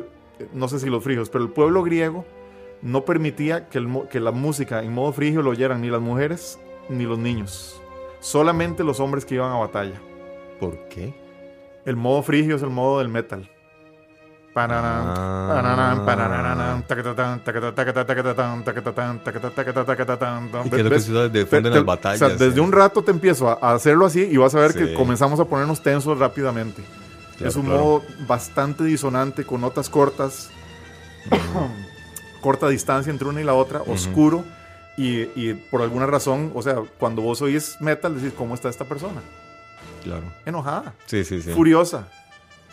[0.53, 2.25] no sé si los frigios, pero el pueblo griego
[2.81, 7.05] no permitía que, que la música en modo frigio lo oyeran ni las mujeres ni
[7.05, 7.81] los niños.
[8.19, 9.99] Solamente los hombres que iban a batalla.
[10.59, 11.13] ¿Por qué?
[11.85, 13.49] El modo frigio es el modo del metal.
[22.39, 25.45] desde un rato te empiezo a hacerlo así y vas a ver que comenzamos a
[25.45, 26.81] ponernos tensos rápidamente
[27.39, 30.49] es un modo bastante disonante, con notas cortas,
[32.41, 34.43] corta distancia entre una y la otra, oscuro.
[34.97, 39.21] Y, por alguna razón, o sea, cuando vos oís metal, decís, ¿cómo está esta persona?
[40.03, 40.23] Claro.
[40.45, 40.95] Enojada.
[41.05, 41.51] Sí, sí, sí.
[41.51, 42.07] Furiosa.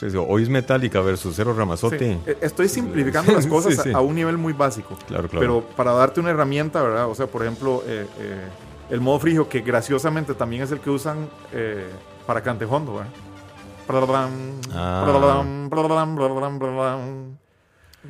[0.01, 0.17] Sí, sí.
[0.17, 2.05] Oís Metallica versus Cero Ramazotti.
[2.05, 4.97] E, estoy simplificando las cosas a, un nivel muy básico.
[5.07, 5.41] Claro, claro.
[5.41, 7.09] Pero para darte una herramienta, ¿verdad?
[7.09, 8.49] O sea, por ejemplo, eh, eh,
[8.91, 11.87] el modo frigio, que graciosamente también es el que usan eh,
[12.27, 13.11] para Cantejondo, ¿verdad?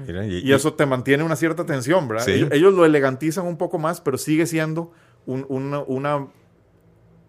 [0.09, 2.29] Y, eso te mantiene una cierta tensión, ¿verdad?
[2.29, 4.93] Ellos, lo elegantizan un poco más, pero sigue siendo
[5.27, 6.27] una,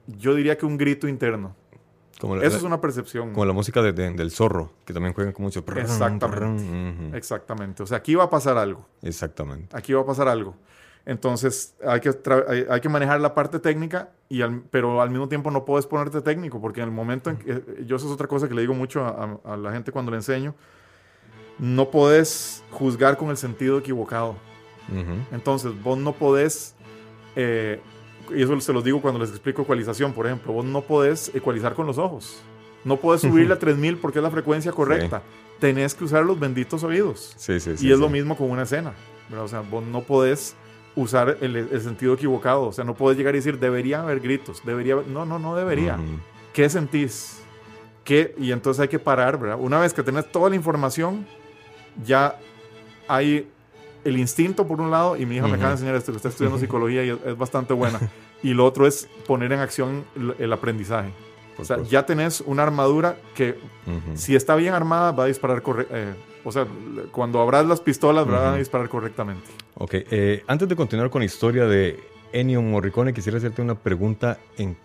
[0.08, 1.56] yo diría que un grito interno.
[2.42, 3.34] Eso es una percepción.
[3.34, 5.64] Como la música del zorro, que también juegan con mucho...
[5.76, 7.18] Exactamente.
[7.18, 7.84] Exactamente.
[7.84, 8.88] O sea, aquí va a pasar algo.
[9.02, 9.76] Exactamente.
[9.78, 10.56] Aquí va a pasar algo.
[11.06, 12.12] Entonces hay que,
[12.70, 14.41] hay, que manejar la parte técnica, y
[14.72, 17.63] pero al mismo tiempo no puedes ponerte técnico, porque en el momento en que, eh,
[17.86, 20.56] yo eso es otra cosa que le digo mucho a, la gente cuando le enseño,
[21.60, 24.36] no puedes juzgar con el sentido equivocado.
[25.32, 26.76] Entonces vos no podés,
[27.36, 27.80] eh,
[28.36, 31.74] y eso se los digo cuando les explico ecualización, por ejemplo, vos no podés ecualizar
[31.74, 32.41] con los ojos.
[32.84, 35.24] No puedes subirle a 3000 porque es la frecuencia correcta.
[35.60, 37.34] Tenés que usar los benditos oídos.
[37.38, 38.94] Sí, sí, y es lo mismo con una escena.
[39.39, 40.56] O sea, vos no podés
[40.96, 42.64] usar el, sentido equivocado.
[42.64, 45.98] O sea, no puedes llegar y decir, debería haber gritos, debería No, no, no debería.
[46.54, 47.42] ¿Qué sentís?
[48.04, 48.36] ¿Qué?
[48.38, 49.58] Y entonces hay que parar, ¿verdad?
[49.60, 51.26] Una vez que tenés toda la información,
[52.06, 52.40] ya
[53.08, 53.50] hay
[54.04, 56.30] el instinto por un lado, y mi hija me acaba de enseñar esto, que está
[56.30, 58.00] estudiando psicología y es, bastante buena.
[58.44, 60.06] y lo otro es poner en acción
[60.38, 61.10] el, aprendizaje.
[61.58, 63.58] o sea, ya tenés una armadura que,
[64.14, 66.12] si está bien armada, va a disparar correctamente.
[66.12, 66.68] Eh, o sea,
[67.12, 69.50] cuando abras las pistolas, van a disparar correctamente.
[69.74, 72.00] Ok, eh, antes de continuar con la historia de
[72.32, 74.78] Ennio Morricone, quisiera hacerte una pregunta, en,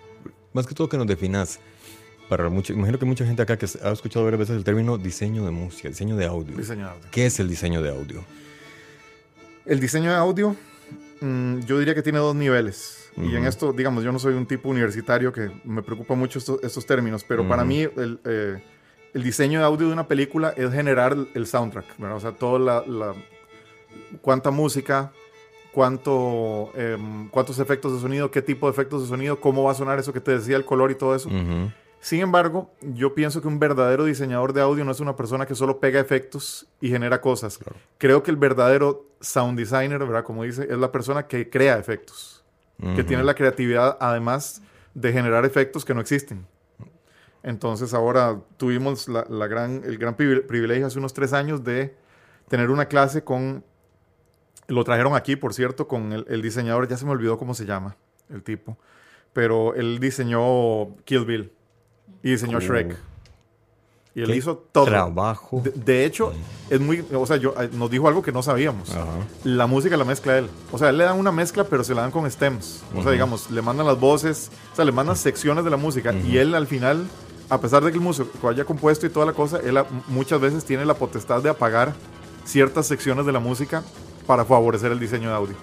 [0.54, 1.60] más que todo que nos definas.
[2.30, 5.44] Para mucho, imagino que mucha gente acá que ha escuchado varias veces el término diseño
[5.44, 6.56] de música, diseño de audio.
[6.56, 7.08] Diseño de audio.
[7.10, 8.24] ¿Qué es el diseño de audio?
[9.66, 10.56] El diseño de audio,
[11.20, 13.10] mm, yo diría que tiene dos niveles.
[13.16, 16.86] Y en esto, digamos, yo no soy un tipo universitario que me preocupa mucho estos
[16.86, 18.62] términos, pero para mí el, eh,
[19.14, 23.14] el diseño de audio de una película es generar el soundtrack, O sea, toda la,
[24.20, 25.12] cuánta música,
[25.72, 29.74] cuánto, em, cuántos efectos de sonido, qué tipo de efectos de sonido, cómo va a
[29.74, 31.28] sonar eso que te decía, el color y todo eso.
[32.00, 35.54] Sin embargo, yo pienso que un verdadero diseñador de audio no es una persona que
[35.54, 37.58] solo pega efectos y genera cosas.
[37.98, 40.24] Creo que el verdadero sound designer, ¿verdad?
[40.24, 42.42] Como dice, es la persona que crea efectos,
[42.96, 44.62] que tiene la creatividad además
[44.94, 46.46] de generar efectos que no existen.
[47.42, 51.96] Entonces ahora tuvimos la, gran, el gran privilegio hace unos tres años de
[52.48, 53.64] tener una clase con,
[54.66, 57.96] lo trajeron aquí, por cierto, con el, diseñador, ya se me olvidó cómo se llama
[58.28, 58.76] el tipo,
[59.32, 61.52] pero él diseñó Kill Bill
[62.22, 62.60] y diseñó oh.
[62.60, 62.96] Shrek.
[64.12, 64.86] Y él hizo todo.
[64.86, 65.62] Trabajo.
[65.72, 66.32] De, hecho,
[66.68, 67.04] es muy.
[67.14, 68.92] O sea, yo, eh, nos dijo algo que no sabíamos.
[69.44, 70.50] La música la mezcla él.
[70.72, 72.82] O sea, él le dan una mezcla, pero se la dan con stems.
[72.96, 76.12] O sea, digamos, le mandan las voces, o sea, le mandan secciones de la música.
[76.12, 77.06] Y él al final
[77.50, 80.64] a pesar de que el músico haya compuesto y toda la cosa, él muchas veces
[80.64, 81.94] tiene la potestad de apagar
[82.44, 83.82] ciertas secciones de la música
[84.26, 85.56] para favorecer el diseño de audio.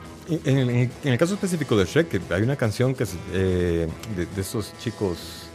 [0.43, 4.73] En, el caso específico de Shrek, hay una canción que es eh, de, de, estos
[4.77, 5.47] chicos,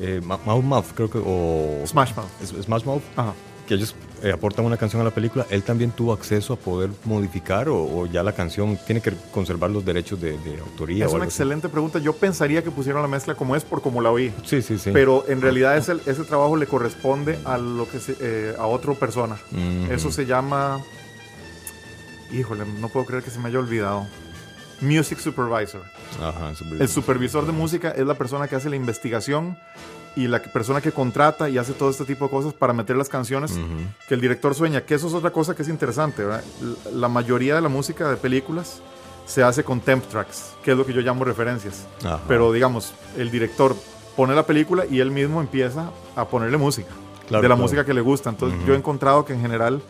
[0.00, 1.84] eh, Mouth Mouth, creo que, o...
[1.86, 2.64] Smash Mouth.
[2.64, 3.02] Smash Mouth.
[3.16, 3.32] Ajá
[3.68, 6.90] que ellos eh, aportan una canción a la película, ¿él también tuvo acceso a poder
[7.04, 11.06] modificar o, ya la canción tiene que conservar los derechos de, autoría?
[11.06, 11.98] Es una excelente pregunta.
[11.98, 14.32] Yo pensaría que pusieron la mezcla como es por como la oí.
[14.44, 14.90] Sí, sí, sí.
[14.92, 19.38] Pero en realidad ese, ese trabajo le corresponde a, lo que eh, a otra persona.
[19.90, 20.80] Eso se llama...
[22.30, 24.06] Híjole, no puedo creer que se me haya olvidado.
[24.80, 25.82] Music Supervisor.
[26.20, 29.58] Ajá, el supervisor de música es la persona que hace la investigación
[30.16, 33.08] y la persona que contrata y hace todo este tipo de cosas para meter las
[33.08, 33.58] canciones
[34.08, 36.24] que el director sueña, que eso es otra cosa que es interesante,
[36.92, 38.82] La mayoría de la música de películas
[39.26, 41.86] se hace con temp tracks, que es lo que yo llamo referencias.
[42.26, 43.76] Pero digamos, el director
[44.16, 46.90] pone la película y él mismo empieza a ponerle música,
[47.30, 48.30] de la música que le gusta.
[48.30, 49.82] Entonces yo he encontrado que en general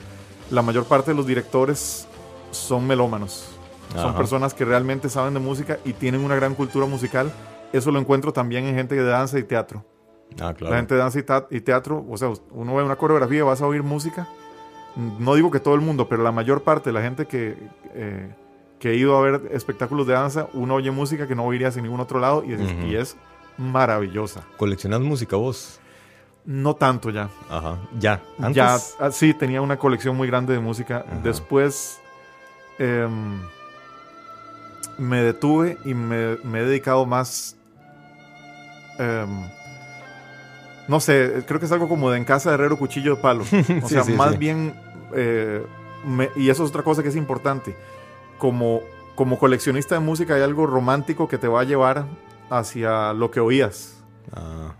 [0.51, 2.07] la mayor parte de los directores
[2.51, 3.47] son melómanos.
[3.95, 7.33] Son personas que realmente saben de música y tienen una gran cultura musical.
[7.73, 9.85] Eso lo encuentro también en gente de danza y teatro.
[10.41, 11.19] Ah, la gente de danza
[11.51, 14.29] y, teatro, o sea, uno ve una coreografía, vas a oír música.
[14.97, 17.57] No digo que todo el mundo, pero la mayor parte de la gente que,
[17.95, 18.35] eh,
[18.79, 21.85] que he ido a ver espectáculos de danza, uno oye música que no oirías en
[21.85, 23.17] ningún otro lado y es,
[23.57, 24.45] maravillosa.
[24.57, 25.81] ¿Coleccionas música vos?
[26.45, 27.29] No tanto ya.
[27.51, 28.23] Ajá, ya.
[28.39, 28.55] ¿Antes?
[28.55, 31.05] Ya, ah, sí, tenía una colección muy grande de música.
[31.23, 32.01] Después
[32.79, 33.41] em,
[34.97, 37.57] me detuve y me, he dedicado más
[38.99, 39.49] em,
[40.89, 43.45] no sé, creo que es algo como de en casa de herrero cuchillo de palo.
[43.83, 44.75] O sea, más bien,
[45.15, 45.65] eh,
[46.35, 47.77] y eso es otra cosa que es importante,
[48.39, 48.81] como,
[49.15, 52.07] como coleccionista de música hay algo romántico que te va a llevar
[52.51, 53.95] hacia lo que oías.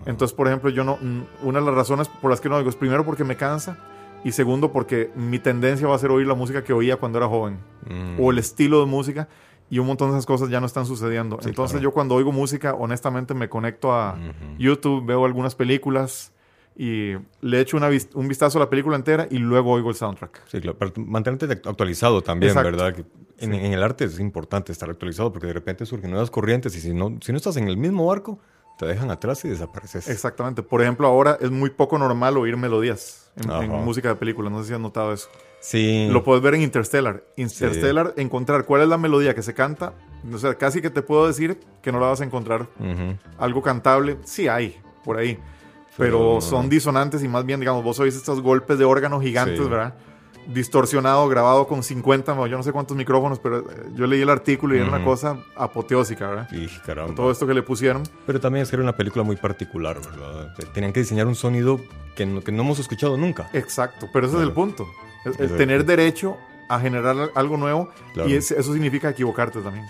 [0.05, 0.99] Entonces, por ejemplo, yo no,
[1.43, 3.79] una de las razones por las que no oigo es primero porque me cansa
[4.25, 7.29] y segundo porque mi tendencia va a ser oír la música que oía cuando era
[7.29, 8.21] joven mm.
[8.21, 9.29] o el estilo de música
[9.71, 11.39] y un montón de esas cosas ya no están sucediendo.
[11.45, 14.19] Entonces yo cuando oigo música, honestamente me conecto a
[14.59, 16.33] YouTube, veo algunas películas
[16.77, 20.43] y le echo una un vistazo a la película entera y luego oigo el soundtrack.
[20.47, 22.95] Sí, claro, para mantenerte actualizado también, ¿verdad?
[23.39, 26.81] En, en, el arte es importante estar actualizado porque de repente surgen nuevas corrientes y
[26.81, 28.41] si no, si no estás en el mismo barco,
[28.79, 30.09] te dejan atrás y desapareces.
[30.09, 30.63] Exactamente.
[30.63, 34.53] Por ejemplo, ahora es muy poco normal oír melodías en, música de películas.
[34.53, 35.29] No sé si has notado eso.
[35.61, 36.07] Sí.
[36.11, 37.25] Lo puedes ver en Interstellar.
[37.37, 39.95] Interstellar, encontrar cuál es la melodía que se canta.
[40.33, 42.69] O sea, casi que te puedo decir que no la vas a encontrar.
[43.37, 45.39] Algo cantable, sí hay por ahí.
[45.97, 49.95] Pero, son disonantes y más bien, digamos, vos oís estos golpes de órgano gigantes, ¿verdad?
[50.49, 54.75] Distorsionado, grabado con 50, yo no sé cuántos micrófonos, pero eh, yo leí el artículo
[54.75, 56.49] y era una cosa apoteósica, ¿verdad?
[56.51, 57.15] Y caramba.
[57.15, 58.03] todo esto que le pusieron.
[58.27, 60.55] Pero también es que era una película muy particular, ¿verdad?
[60.73, 61.81] Tenían que diseñar un sonido
[62.17, 63.51] que no, que no hemos escuchado nunca.
[63.53, 64.87] Exacto, pero ese es el punto.
[65.25, 67.91] El, tener derecho a generar algo nuevo
[68.27, 69.87] y eso significa equivocarte también.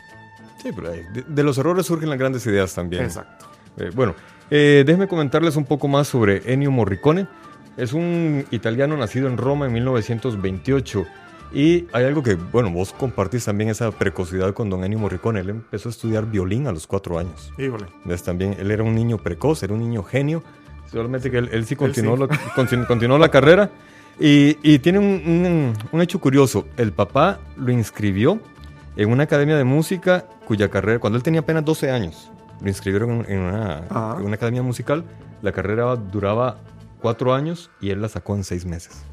[0.61, 3.05] Sí, pero de, los errores surgen las grandes ideas también.
[3.05, 3.47] Exacto.
[3.77, 4.17] Eh, bueno,
[4.51, 7.29] eh, déjenme comentarles un poco más sobre Ennio Morricone.
[7.79, 11.07] Es un italiano nacido en Roma en 1928.
[11.55, 15.39] Y hay algo que, bueno, vos compartís también esa precocidad con don Ennio Morricone.
[15.39, 17.53] Él empezó a estudiar violín a los cuatro años.
[17.57, 17.87] Híjole.
[18.05, 18.25] ¿Ves?
[18.25, 20.43] También él era un niño precoz, era un niño genio.
[20.91, 22.29] Solamente que él, sí, continuó,
[22.89, 23.71] continuó la carrera.
[24.19, 26.67] Y, tiene un, hecho curioso.
[26.77, 28.41] El papá lo inscribió
[28.97, 33.25] en una academia de música cuya carrera, cuando él tenía apenas 12 años, lo inscribieron
[33.29, 33.85] en una,
[34.19, 35.05] en una academia musical.
[35.43, 36.59] La carrera duraba
[37.01, 39.05] cuatro años y él la sacó en seis meses.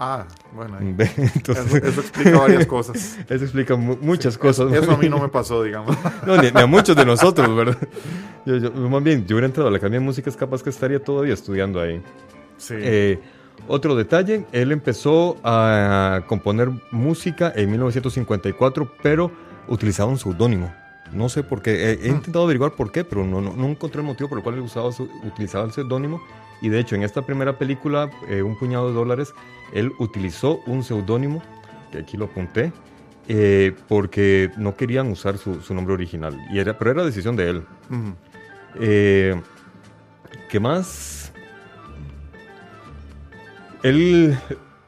[0.00, 0.78] Ah, bueno.
[0.98, 3.18] eso, explica varias cosas.
[3.28, 4.72] Eso explica muchas cosas.
[4.72, 5.96] Eso, a mí no me pasó, digamos.
[6.24, 7.76] No, ni, a muchos de nosotros, ¿verdad?
[8.46, 11.02] Yo, más bien, yo hubiera entrado a la Academia de Música, es capaz que estaría
[11.02, 12.00] todavía estudiando ahí.
[12.58, 12.74] Sí.
[12.78, 13.20] Eh,
[13.66, 19.32] otro detalle, él empezó a componer música en 1954, pero
[19.66, 20.72] utilizaba un seudónimo.
[21.12, 22.16] No sé por qué, he, he, mm.
[22.16, 24.62] intentado averiguar por qué, pero no, no, no, encontré el motivo por el cual él
[24.62, 24.88] usaba
[25.24, 26.20] utilizaba el seudónimo
[26.60, 29.34] y de hecho, en esta primera película, eh, Un puñado de dólares,
[29.72, 31.42] él utilizó un seudónimo,
[31.92, 32.72] que aquí lo apunté,
[33.28, 36.36] eh, porque no querían usar su, nombre original.
[36.50, 37.64] Y era, pero era decisión de él.
[38.80, 39.40] Eh,
[40.48, 41.32] ¿Qué más?
[43.82, 44.36] Él,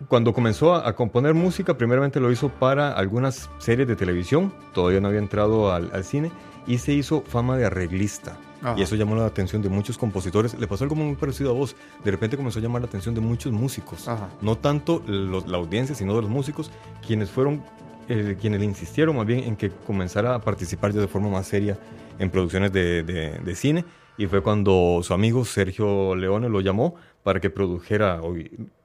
[0.09, 5.09] cuando comenzó a, componer música, primeramente lo hizo para algunas series de televisión, todavía no
[5.09, 6.31] había entrado al cine,
[6.67, 8.37] y se hizo fama de arreglista.
[8.77, 10.59] Y eso llamó la atención de muchos compositores.
[10.59, 11.77] Le pasó algo muy parecido a vos.
[12.05, 14.07] De repente comenzó a llamar la atención de muchos músicos.
[14.43, 16.71] No tanto la audiencia, sino de los músicos,
[17.07, 17.63] quienes fueron,
[18.09, 21.47] eh, quienes le insistieron más bien en que comenzara a participar ya de forma más
[21.47, 21.79] seria
[22.19, 23.85] en producciones de, de, cine.
[24.19, 28.21] Y fue cuando su amigo Sergio Leone lo llamó para que produjera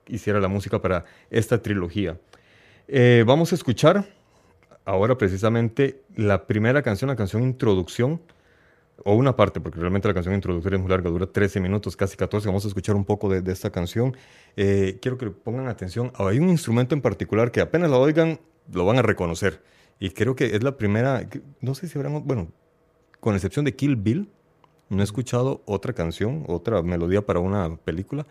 [0.07, 2.17] hiciera la música para esta trilogía.
[2.87, 4.05] Eh, vamos a escuchar
[4.85, 8.21] ahora precisamente la primera canción, la canción Introducción
[9.03, 12.15] o una parte, porque realmente la canción introductoria es muy larga, dura 13 minutos, casi
[12.15, 12.47] 14.
[12.47, 14.15] Vamos a escuchar un poco de, esta canción.
[14.55, 16.11] Eh, quiero que pongan atención.
[16.15, 18.39] Hay un instrumento en particular que apenas la oigan,
[18.71, 19.61] lo van a reconocer.
[19.99, 21.27] Y creo que es la primera,
[21.61, 22.51] no sé si habrán, bueno,
[23.19, 24.29] con excepción de Kill Bill,
[24.89, 28.25] no he escuchado otra canción, otra melodía para una película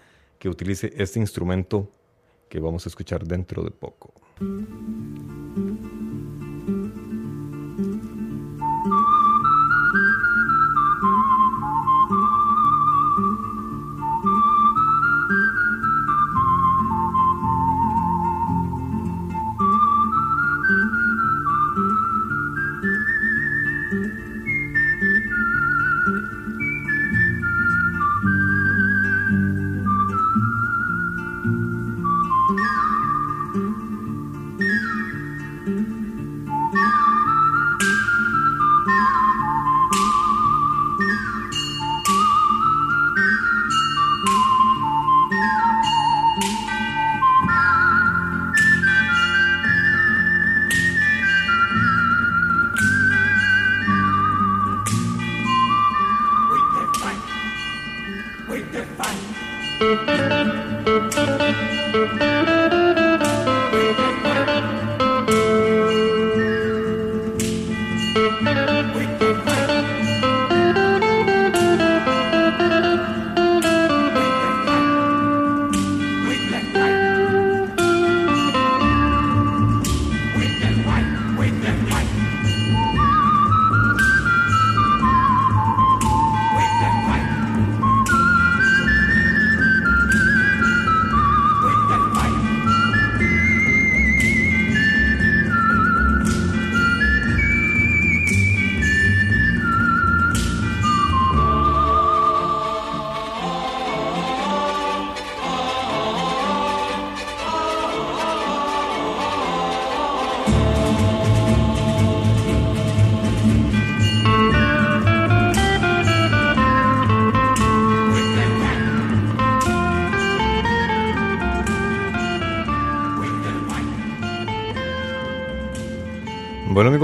[0.45, 1.91] que utilice este instrumento
[2.51, 4.13] que vamos a escuchar dentro de poco.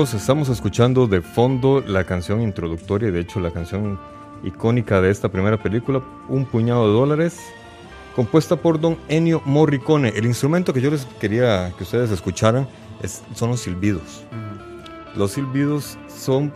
[0.01, 4.01] Amigos, estamos escuchando de fondo la canción introductoria, de hecho la canción
[4.42, 7.38] icónica de esta primera película, Un puñado de dólares,
[8.16, 10.09] compuesta por don Ennio Morricone.
[10.16, 12.66] El instrumento que yo les quería que ustedes escucharan
[13.34, 14.24] son los silbidos.
[15.16, 16.51] Los silbidos son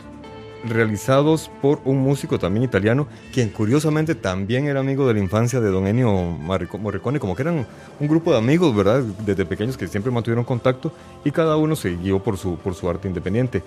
[0.69, 5.71] realizados por un músico también italiano, quien curiosamente también era amigo de la infancia de
[5.71, 7.67] don Ennio Morricone, como que eran
[8.01, 9.03] un grupo de amigos, ¿verdad?
[9.03, 10.93] Desde pequeños que siempre mantuvieron contacto
[11.25, 13.63] y cada uno se guió por su, por su arte independiente.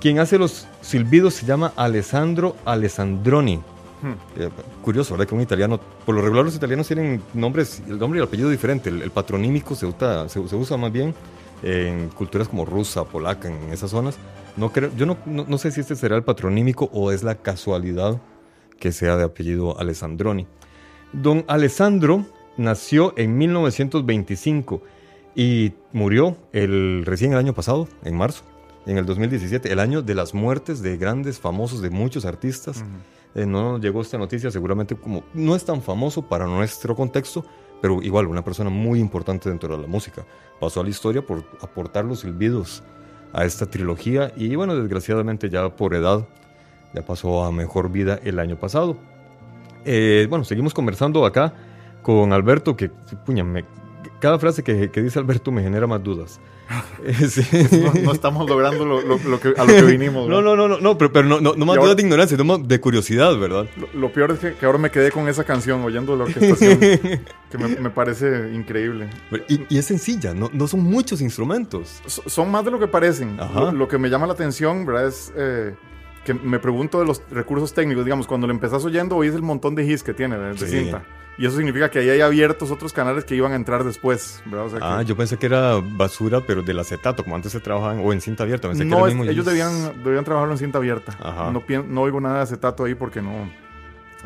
[0.00, 3.56] Quien hace los silbidos se llama Alessandro Alessandroni.
[3.56, 4.12] Hmm.
[4.38, 4.50] Eh,
[4.82, 5.26] curioso, ¿verdad?
[5.26, 8.50] Que un italiano, por lo regular los italianos tienen nombres, el nombre y el apellido
[8.50, 8.90] diferente.
[8.90, 11.14] El, patronímico se usa, se, usa más bien
[11.62, 14.18] en culturas como rusa, polaca, en esas zonas.
[14.56, 18.20] No creo, yo no, no, sé si este será el patronímico o es la casualidad
[18.78, 20.46] que sea de apellido Alessandroni.
[21.12, 22.24] Don Alessandro
[22.56, 24.82] nació en 1925
[25.34, 28.44] y murió el, recién el año pasado, en marzo
[28.86, 32.84] en el 2017, el año de las muertes de grandes famosos, de muchos artistas.
[33.34, 37.44] Eh, no llegó esta noticia, seguramente como no es tan famoso para nuestro contexto,
[37.82, 40.24] pero igual una persona muy importante dentro de la música.
[40.60, 42.82] Pasó a la historia por aportar los silbidos
[43.32, 46.26] a esta trilogía y bueno, desgraciadamente ya por edad
[46.94, 48.96] ya pasó a mejor vida el año pasado.
[49.84, 51.52] Eh, bueno, seguimos conversando acá
[52.02, 52.88] con Alberto, que
[53.24, 53.64] puña, me,
[54.20, 56.40] cada frase que, que, dice Alberto me genera más dudas.
[58.02, 60.28] no, estamos logrando lo, que, a lo que vinimos.
[60.28, 62.58] No, no, no, no, no pero, pero no, no, no más dudas de ignorancia, sino
[62.58, 63.66] de curiosidad, ¿verdad?
[63.94, 66.78] Lo, peor es que, ahora me quedé con esa canción, oyendo la orquestación,
[67.50, 69.08] que me, me, parece increíble.
[69.48, 72.02] Y, y, es sencilla, no, no son muchos instrumentos.
[72.06, 73.36] son más de lo que parecen.
[73.72, 75.06] Lo, que me llama la atención, ¿verdad?
[75.06, 75.32] Es...
[75.36, 75.74] Eh,
[76.26, 79.76] que me pregunto de los recursos técnicos, digamos, cuando lo empezás oyendo, oís el montón
[79.76, 81.04] de his que tiene de, cinta.
[81.38, 84.42] Y eso significa que ahí hay abiertos otros canales que iban a entrar después.
[84.80, 88.20] ah, yo pensé que era basura, pero del acetato, como antes se trabajaban, o en
[88.20, 88.72] cinta abierta.
[88.72, 91.16] no, ellos debían, debían trabajarlo en cinta abierta.
[91.52, 93.50] No, no oigo nada de acetato ahí porque no.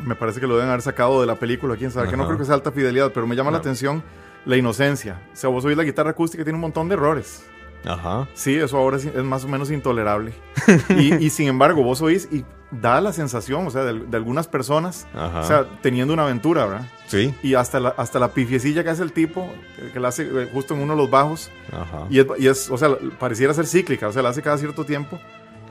[0.05, 2.09] Me parece que lo deben haber sacado de la película, quién sabe.
[2.09, 4.01] Que no creo que sea alta fidelidad, pero me llama la atención
[4.45, 5.21] la inocencia.
[5.33, 7.43] O sea, vos oís la guitarra acústica tiene un montón de errores.
[7.85, 8.27] Ajá.
[8.33, 10.33] Sí, eso ahora es, más o menos intolerable.
[10.97, 15.43] y, sin embargo, vos oís y da la sensación, o sea, de, algunas personas, o
[15.43, 16.87] sea, teniendo una aventura, ¿verdad?
[17.07, 17.33] Sí.
[17.43, 19.49] Y hasta la, hasta la pifiecilla que hace el tipo,
[19.93, 21.51] que la hace eh, justo en uno de los bajos.
[21.71, 22.07] Ajá.
[22.09, 24.85] Y es, y es, o sea, pareciera ser cíclica, o sea, la hace cada cierto
[24.85, 25.19] tiempo.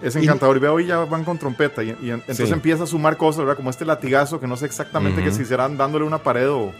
[0.02, 0.56] Es encantador.
[0.56, 1.82] Y, veo, y ya van con trompeta.
[1.82, 3.56] Y, entonces empieza a sumar cosas, ¿verdad?
[3.56, 6.72] Como este latigazo que no sé exactamente que si serán dándole una pared o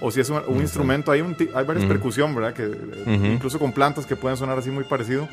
[0.00, 2.52] o si es un, instrumento, hay, un, hay varias percusión, ¿verdad?
[2.52, 2.70] Que,
[3.06, 5.28] Incluso con plantas que pueden sonar así muy parecido.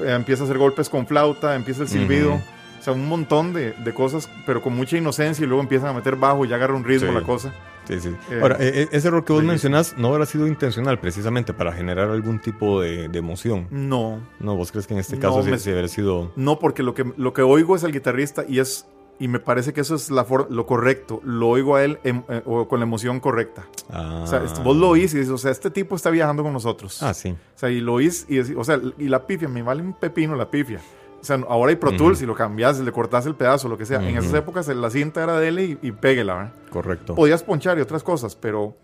[0.00, 2.40] Eh, empieza a hacer golpes con flauta, empieza el silbido.
[2.78, 5.92] O sea, un montón de, de, cosas, pero con mucha inocencia y luego empiezan a
[5.92, 7.52] meter bajo y ya agarra un ritmo la cosa.
[7.88, 8.14] Sí, sí.
[8.30, 11.72] Eh, Ahora, e, e, ese error que vos mencionás no habrá sido intencional precisamente para
[11.72, 13.66] generar algún tipo de, de emoción.
[13.70, 14.20] No.
[14.40, 16.32] No, vos crees que en este caso sí, habrá sido.
[16.36, 18.86] No, porque lo que, lo que oigo es el guitarrista y es
[19.20, 21.20] y me parece que eso es la lo correcto.
[21.24, 23.66] Lo oigo a él em, eh, con la emoción correcta.
[23.88, 27.02] O sea, vos lo oís y dices, o sea, este tipo está viajando con nosotros.
[27.02, 27.30] Ah, sí.
[27.30, 30.36] O sea, y lo oís y, o sea, y la pifia, me vale un pepino
[30.36, 30.80] la pifia.
[31.20, 33.84] O sea, ahora hay Pro Tools y lo cambias, le cortas el pedazo, lo que
[33.84, 34.06] sea.
[34.06, 36.52] En esas épocas la cinta era de él y, y péguela, ¿verdad?
[36.70, 37.14] Correcto.
[37.14, 38.76] Podías ponchar y otras cosas, pero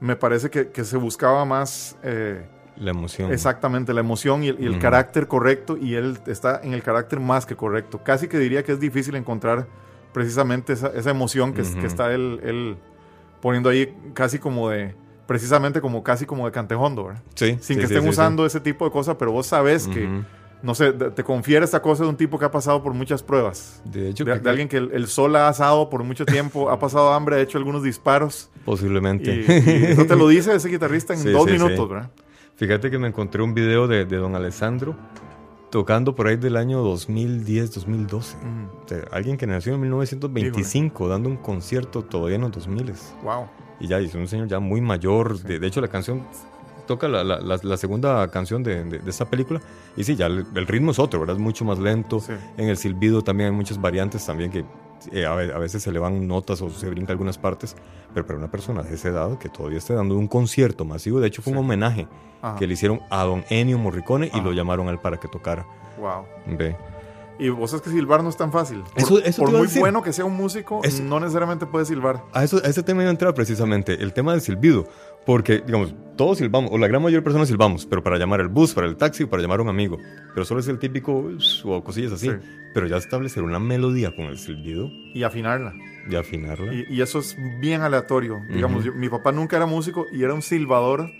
[0.00, 1.96] me parece que, que se buscaba más...
[2.02, 2.44] Eh,
[2.76, 3.32] la emoción.
[3.32, 7.56] Exactamente, la emoción y el, carácter correcto y él está en el carácter más que
[7.56, 8.02] correcto.
[8.04, 9.66] Casi que diría que es difícil encontrar
[10.12, 12.76] precisamente esa, esa emoción que, que está él,
[13.40, 14.94] poniendo ahí casi como de,
[15.26, 17.22] precisamente como casi como de cantejondo, ¿verdad?
[17.34, 17.56] Sí.
[17.60, 20.22] Sin que estén usando ese tipo de cosas, pero vos sabes que,
[20.66, 23.80] no sé, te confiere esta cosa de un tipo que ha pasado por muchas pruebas.
[23.84, 27.36] De hecho, de, alguien que el, sol ha asado por mucho tiempo, ha pasado hambre,
[27.36, 28.50] ha hecho algunos disparos.
[28.64, 29.44] Posiblemente.
[29.46, 32.10] Y, eso te lo dice ese guitarrista en dos minutos, ¿verdad?
[32.56, 34.96] Fíjate que me encontré un video de, de don Alessandro
[35.70, 38.36] tocando por ahí del año 2010, 2012.
[39.12, 42.92] alguien que nació en 1925 dando un concierto todavía en los 2000.
[43.22, 43.46] Wow.
[43.78, 45.38] Y ya, es un señor ya muy mayor.
[45.38, 46.22] De, hecho, la canción
[46.86, 49.60] toca la, la, segunda canción de, de, esta película.
[49.96, 51.36] Y sí, ya el, ritmo es otro, ¿verdad?
[51.36, 52.22] Es mucho más lento.
[52.56, 54.64] En el silbido también hay muchas variantes también que
[55.12, 57.76] eh, a, veces se le van notas o se brinca algunas partes.
[58.14, 61.28] Pero para una persona de esa edad que todavía esté dando un concierto masivo, de
[61.28, 62.06] hecho fue un homenaje
[62.58, 65.66] que le hicieron a don Ennio Morricone y lo llamaron a él para que tocara.
[65.98, 66.24] Wow.
[66.56, 66.76] Ve.
[67.38, 68.82] Y vos sabes que silbar no es tan fácil.
[69.36, 72.22] Por, muy bueno que sea un músico, no necesariamente puede silbar.
[72.32, 74.86] A, eso, ese tema iba a entrar precisamente, el tema del silbido.
[75.26, 78.48] Porque, digamos, todos silbamos, o la gran mayoría de personas silbamos, pero para llamar el
[78.48, 79.98] bus, para el taxi o para llamar a un amigo.
[80.32, 81.30] Pero solo es el típico
[81.64, 82.30] o cosillas así.
[82.72, 84.90] Pero ya establecer una melodía con el silbido.
[85.14, 85.74] Y afinarla.
[86.08, 86.72] Y afinarla.
[86.72, 88.38] Y, eso es bien aleatorio.
[88.48, 91.10] Digamos, mi papá nunca era músico y era un silbador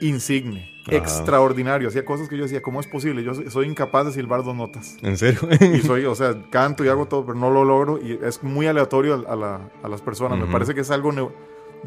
[0.00, 1.88] insigne, extraordinario.
[1.88, 3.22] Hacía cosas que yo decía, ¿cómo es posible?
[3.22, 4.96] Yo soy, incapaz de silbar dos notas.
[5.02, 5.40] ¿En serio?
[5.74, 8.66] y soy, o sea, canto y hago todo, pero no lo logro y es muy
[8.66, 10.38] aleatorio a, las personas.
[10.38, 11.12] Me parece que es algo...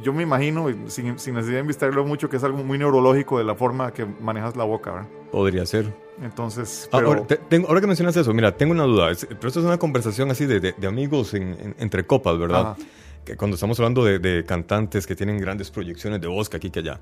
[0.01, 3.43] yo me imagino, sin, sin necesidad de investigarlo mucho, que es algo muy neurológico de
[3.43, 5.07] la forma que manejas la boca, ¿verdad?
[5.31, 5.93] Podría ser.
[6.21, 9.65] Entonces, ah, ahora, tengo, ahora, que mencionas eso, mira, tengo una duda, pero esto es
[9.65, 12.77] una conversación así de, de, amigos entre copas, ¿verdad?
[13.23, 16.79] Que cuando estamos hablando de, cantantes que tienen grandes proyecciones de voz que aquí que
[16.79, 16.99] allá.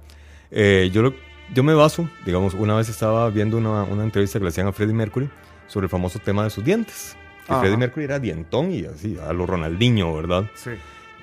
[0.49, 1.13] Eh, yo,
[1.53, 4.71] yo me baso, digamos, una vez estaba viendo una, una, entrevista que le hacían a
[4.71, 5.29] Freddie Mercury
[5.67, 7.15] sobre el famoso tema de sus dientes.
[7.47, 10.49] Que Freddie Mercury era dientón y así, a lo Ronaldinho, ¿verdad?
[10.55, 10.71] Sí.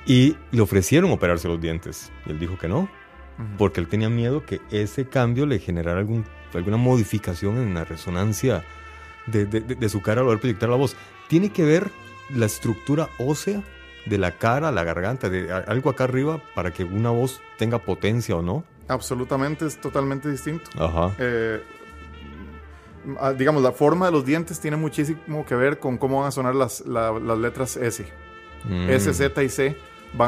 [0.07, 2.11] Y le ofrecieron operarse los dientes.
[2.27, 2.89] Y él dijo que no,
[3.59, 6.25] porque él tenía miedo que ese cambio le generara algún,
[6.55, 8.65] alguna modificación en la resonancia
[9.27, 10.97] de, de, de, su cara al poder proyectar la voz.
[11.29, 11.91] Tiene que ver
[12.35, 13.63] la estructura ósea
[14.07, 18.37] de la cara, la garganta, de algo acá arriba para que una voz tenga potencia
[18.37, 18.65] o no.
[18.89, 20.71] Absolutamente, es totalmente distinto.
[20.77, 21.15] Ajá.
[21.19, 21.63] Eh,
[23.21, 26.31] ah, digamos, la forma de los dientes tiene muchísimo que ver con cómo van a
[26.31, 28.07] sonar las, las letras S.
[28.65, 28.91] Mm.
[28.91, 29.77] S, Z y C.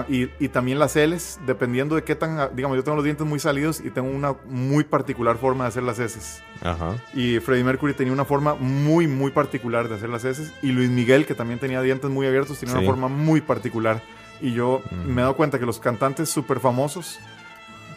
[0.09, 3.39] y, y, también las L's, dependiendo de qué tan, digamos, yo tengo los dientes muy
[3.39, 6.43] salidos y tengo una muy particular forma de hacer las S.
[6.62, 6.97] Ajá.
[7.14, 10.53] Y Freddie Mercury tenía una forma muy, muy particular de hacer las S.
[10.62, 14.03] Y Luis Miguel, que también tenía dientes muy abiertos, tiene una forma muy particular.
[14.41, 15.09] Y yo mm.
[15.09, 17.18] me he dado cuenta que los cantantes súper famosos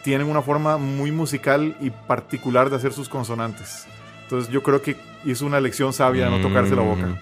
[0.02, 3.86] tienen una forma muy musical y particular de hacer sus consonantes.
[4.22, 7.16] Entonces yo creo que hizo una elección sabia de no tocarse la boca.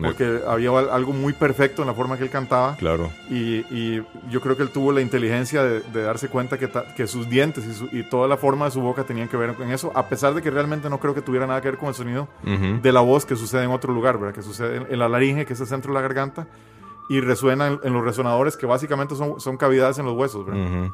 [0.00, 2.76] Porque había algo muy perfecto en la forma que él cantaba.
[2.76, 3.10] Claro.
[3.30, 7.64] Y, yo creo que él tuvo la inteligencia de, darse cuenta que, que sus dientes
[7.92, 10.42] y, toda la forma de su boca tenían que ver con eso, a pesar de
[10.42, 13.24] que realmente no creo que tuviera nada que ver con el sonido de la voz
[13.24, 14.34] que sucede en otro lugar, ¿verdad?
[14.34, 16.46] Que sucede en la laringe, que es el centro de la garganta,
[17.08, 20.46] y resuena en, los resonadores que básicamente son, son cavidades en los huesos,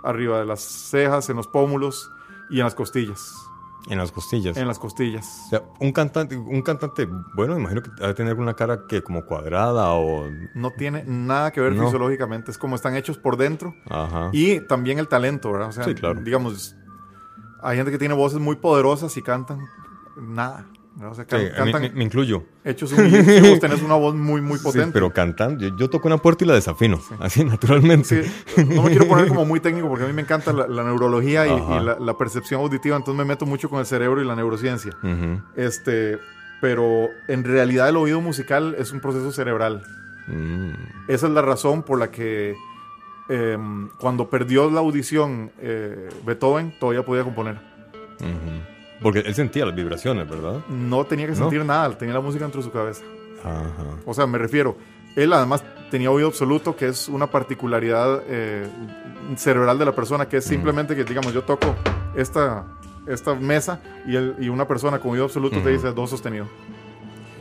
[0.03, 2.11] arriba de las cejas, en los pómulos
[2.51, 3.35] y en las costillas.
[3.89, 4.57] En las costillas.
[4.57, 5.45] En las costillas.
[5.47, 9.25] O sea, un cantante, un cantante, bueno, imagino que debe tener una cara que como
[9.25, 10.29] cuadrada o...
[10.55, 13.75] No tiene nada que ver fisiológicamente, es como están hechos por dentro.
[13.89, 14.31] Ajá.
[14.33, 15.69] Y también el talento, ¿verdad?
[15.69, 16.21] O sea, sí, claro.
[16.21, 16.77] digamos,
[17.63, 19.61] hay gente que tiene voces muy poderosas y cantan
[20.17, 20.67] nada
[20.97, 22.45] me, incluyo.
[22.65, 24.93] Hechos humildes, tenés una voz muy, muy potente.
[24.93, 28.31] pero cantando, yo, toco una puerta y la desafino, así naturalmente.
[28.57, 31.85] No me quiero poner como muy técnico porque a mí me encanta la, neurología y,
[31.85, 34.97] la, percepción auditiva, entonces me meto mucho con el cerebro y la neurociencia.
[35.57, 36.19] este,
[36.61, 39.83] pero en realidad el oído musical es un proceso cerebral.
[40.27, 40.73] Mm.
[41.09, 42.55] Esa es la razón por la que
[43.29, 47.71] em, cuando perdió la audición eh, Beethoven todavía podía componer.
[49.03, 50.61] Porque él sentía las vibraciones, ¿verdad?
[50.69, 53.03] No tenía que sentir nada, tenía la música dentro de su cabeza.
[53.43, 53.71] Ajá.
[54.05, 54.77] O sea, me refiero,
[55.17, 58.67] él además tenía oído absoluto, que es una particularidad eh,
[59.37, 61.75] cerebral de la persona, que es simplemente que, digamos, yo toco
[62.15, 62.67] esta,
[63.07, 66.47] esta mesa y, y una persona con oído absoluto te dice dos sostenido.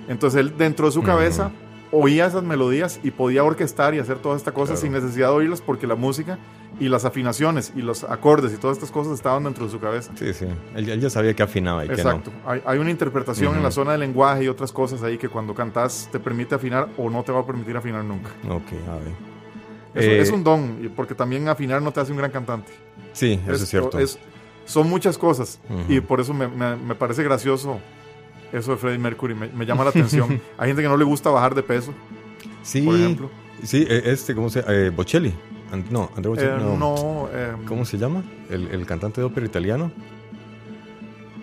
[0.08, 1.52] Entonces él dentro de su cabeza
[1.92, 5.62] oía esas melodías y podía orquestar y hacer toda esta cosa sin necesidad de oírlas
[5.62, 6.38] porque la música
[6.80, 10.12] y las afinaciones y los acordes y todas estas cosas estaban dentro de su cabeza.
[10.16, 10.46] Sí, sí.
[10.76, 12.32] Él, ya sabía que afinaba y Exacto.
[12.32, 12.62] Que no.
[12.66, 16.10] hay, una interpretación en la zona del lenguaje y otras cosas ahí que cuando cantas
[16.12, 18.30] te permite afinar o no te va a permitir afinar nunca.
[18.48, 19.30] Ok, a ver.
[20.22, 22.72] Es, eh, un don, porque también afinar no te hace un gran cantante.
[23.12, 23.98] Sí, eso es, cierto.
[24.66, 27.80] son muchas cosas y por eso me, me parece gracioso
[28.52, 30.42] eso de Freddie Mercury me, llama la atención.
[30.58, 31.94] Hay gente que no le gusta bajar de peso.
[32.64, 32.82] Sí.
[32.82, 33.30] Por ejemplo.
[33.64, 34.74] Sí, e, este, ¿cómo se llama?
[34.74, 35.34] Eh, Bocelli.
[35.90, 36.64] no, Andrea Bocelli.
[36.64, 37.30] Eh, no.
[37.34, 38.24] Em, ¿Cómo se llama?
[38.50, 39.92] El, cantante de ópera italiano.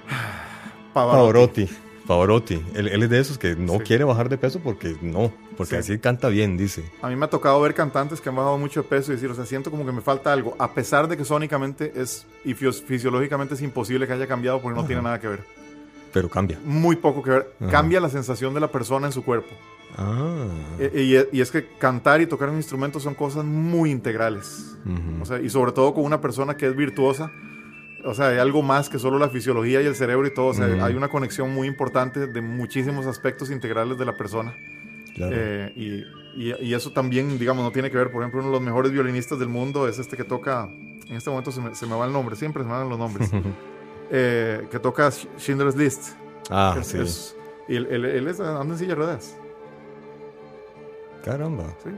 [0.93, 1.69] Pavarotti.
[2.07, 2.63] Pavarotti.
[2.75, 6.29] Él, es de esos que no quiere bajar de peso porque no, porque así canta
[6.29, 6.85] bien, dice.
[7.03, 9.29] A mí me ha tocado ver cantantes que han bajado mucho de peso y decir,
[9.29, 12.55] o sea, siento como que me falta algo, a pesar de que sónicamente es y
[12.55, 15.56] fisiológicamente es imposible que haya cambiado porque no tiene nada que ver
[16.17, 16.59] pero cambia.
[16.65, 17.53] Muy poco que ver.
[17.71, 19.51] Cambia la sensación de la persona en su cuerpo.
[19.99, 20.47] Ah.
[20.79, 24.79] E, y, es que cantar y tocar un instrumento son cosas muy integrales.
[25.21, 27.31] o sea, y sobre todo con una persona que es virtuosa.
[28.03, 30.47] O sea, hay algo más que solo la fisiología y el cerebro y todo.
[30.47, 34.55] O sea, hay una conexión muy importante de muchísimos aspectos integrales de la persona.
[35.17, 38.11] Eh, y, y, eso también, digamos, no tiene que ver.
[38.11, 40.65] Por ejemplo, uno de los mejores violinistas del mundo es este que toca.
[40.65, 42.99] En este momento se me, se me va el nombre, siempre se me van los
[42.99, 43.31] nombres.
[44.11, 46.13] Eh, que toca Schindler's List.
[46.51, 46.99] Ah, sí.
[47.69, 49.37] y él, él, es, anda en silla de ruedas.
[51.25, 51.65] Caramba.
[51.83, 51.91] Sí.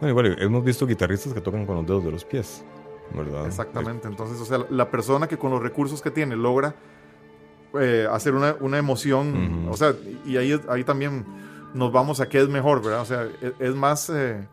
[0.00, 2.64] Bueno, igual hemos visto guitarristas que tocan con los dedos de los pies,
[3.14, 3.46] ¿verdad?
[3.46, 4.08] Exactamente.
[4.08, 6.74] Entonces, o sea, la persona que con los recursos que tiene logra
[7.78, 11.24] eh, hacer una, una emoción, o sea, y ahí, ahí también
[11.74, 13.02] nos vamos a qué es mejor, ¿verdad?
[13.02, 14.48] O sea, e, es, más eh,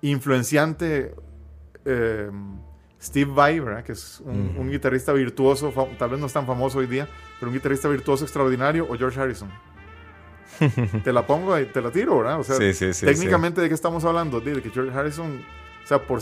[0.00, 1.14] influenciante
[3.04, 3.84] Steve Vai, ¿verdad?
[3.84, 7.06] que es un, guitarrista virtuoso, tal vez no es tan famoso hoy día,
[7.38, 9.50] pero un guitarrista virtuoso extraordinario, o George Harrison.
[11.04, 12.40] te la pongo y te la tiro, ¿verdad?
[12.40, 14.40] O sea, técnicamente, ¿de qué estamos hablando?
[14.40, 15.44] De que George Harrison,
[15.84, 16.20] o sea, por,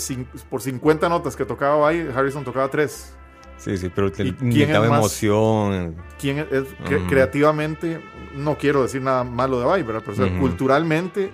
[0.51, 3.15] por 50 notas que tocaba Vai, Harrison tocaba 3.
[3.59, 4.33] Sí, sí, pero te
[4.67, 5.95] daba emoción.
[6.19, 6.65] ¿Quién es,
[7.09, 8.01] creativamente?
[8.35, 10.03] No quiero decir nada malo de Vai, ¿verdad?
[10.05, 11.31] Pero culturalmente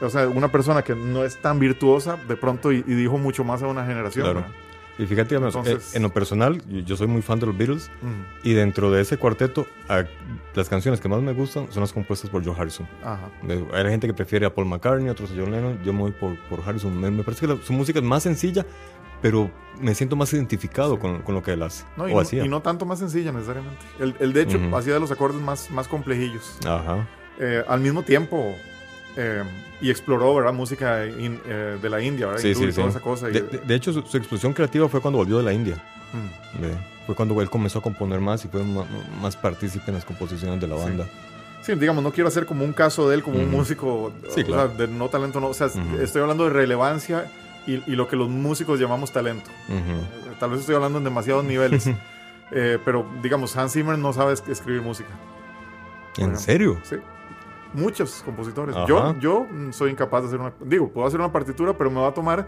[0.00, 3.62] o sea, una persona que no es tan virtuosa de pronto y, dijo mucho más
[3.62, 4.24] a una generación.
[4.24, 4.46] Claro.
[4.98, 7.88] Y fíjate, eh, en lo personal, yo soy muy fan de los Beatles
[8.42, 9.66] y dentro de ese cuarteto,
[10.54, 12.88] las canciones que más me gustan son las compuestas por George Harrison.
[13.04, 13.30] Ajá.
[13.74, 16.36] Hay gente que prefiere a Paul McCartney, otros a John Lennon, yo me voy por,
[16.48, 16.98] por Harrison.
[16.98, 18.66] Me, parece que su música es más sencilla,
[19.22, 19.48] pero
[19.80, 21.84] me siento más identificado con, con, lo que él hace.
[21.96, 23.84] No, y, no, y, no, tanto más sencilla necesariamente.
[24.00, 26.58] Él, de hecho hacía de los acordes más, más complejillos.
[26.66, 27.06] Ajá.
[27.38, 28.56] Eh, al mismo tiempo,
[29.20, 29.42] eh,
[29.80, 30.52] y exploró, ¿verdad?
[30.52, 32.40] Música eh, de la India, ¿verdad?
[32.40, 32.80] Sí, sí, sí.
[32.80, 33.26] Esa cosa.
[33.26, 35.74] De, hecho, su, explosión creativa fue cuando volvió de la India.
[36.12, 37.04] Mm.
[37.04, 38.62] fue cuando él comenzó a componer más y fue
[39.20, 41.06] más, partícipe en las composiciones de la banda.
[41.62, 41.74] Sí.
[41.74, 44.12] digamos, no quiero hacer como un caso de él, como un músico
[44.46, 44.68] claro.
[44.68, 45.48] de no talento, no.
[45.48, 45.68] O sea,
[46.00, 47.26] estoy hablando de relevancia
[47.66, 49.50] y, lo que los músicos llamamos talento.
[50.38, 51.90] Tal vez estoy hablando en demasiados niveles.
[52.50, 55.10] Eh, pero, digamos, Hans Zimmer no sabe escribir música.
[56.16, 56.78] ¿En serio?
[56.82, 56.96] Sí
[57.74, 58.74] muchos compositores.
[58.86, 60.52] Yo, yo soy incapaz de hacer una...
[60.60, 62.46] Digo, puedo hacer una partitura, pero me va a tomar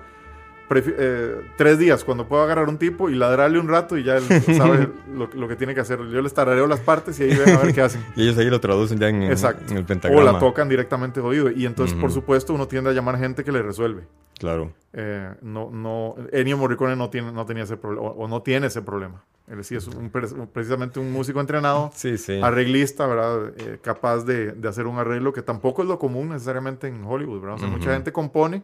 [0.78, 4.22] eh, tres días cuando puedo agarrar un tipo y ladrarle un rato y ya él
[4.56, 5.98] sabe lo, que tiene que hacer.
[6.10, 8.04] Yo les tarareo las partes y ahí ven a ver qué hacen.
[8.16, 10.22] y ellos ahí lo traducen ya en, el pentagrama.
[10.22, 11.50] O la tocan directamente oído.
[11.50, 14.02] Y entonces, por supuesto, uno tiende a llamar gente que le resuelve.
[14.38, 14.72] Claro.
[14.92, 18.80] Eh, no, no, Ennio Morricone no, tiene, no tenía ese problema, o, no tiene ese
[18.80, 19.22] problema.
[19.46, 19.88] Él sí es
[20.52, 22.40] precisamente un músico entrenado, sí, sí.
[22.40, 23.52] arreglista, ¿verdad?
[23.58, 27.40] Eh, capaz de, de, hacer un arreglo que tampoco es lo común necesariamente en Hollywood,
[27.40, 27.56] ¿verdad?
[27.56, 28.62] O sea, mucha gente compone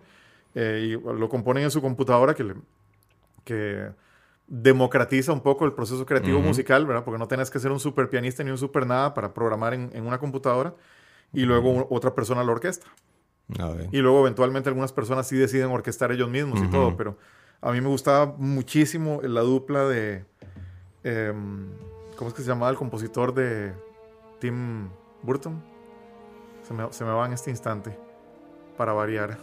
[0.57, 2.55] eh, y lo componen en su computadora que, le,
[3.45, 3.91] que
[4.47, 7.05] democratiza un poco el proceso creativo musical, ¿verdad?
[7.05, 9.91] Porque no tenés que ser un super pianista ni un super nada para programar en,
[9.93, 10.75] en una computadora
[11.35, 12.87] y luego otra persona la orquesta.
[13.93, 17.19] Y luego eventualmente algunas personas sí deciden orquestar ellos mismos y todo, pero
[17.61, 20.25] a mí me gustaba muchísimo la dupla de...
[21.05, 21.69] Em,
[22.17, 23.75] ¿Cómo es que se llamaba el compositor de
[24.41, 24.89] Tim
[25.23, 25.63] Burton?
[26.67, 27.97] Se me, se me va en este instante,
[28.77, 29.39] para variar.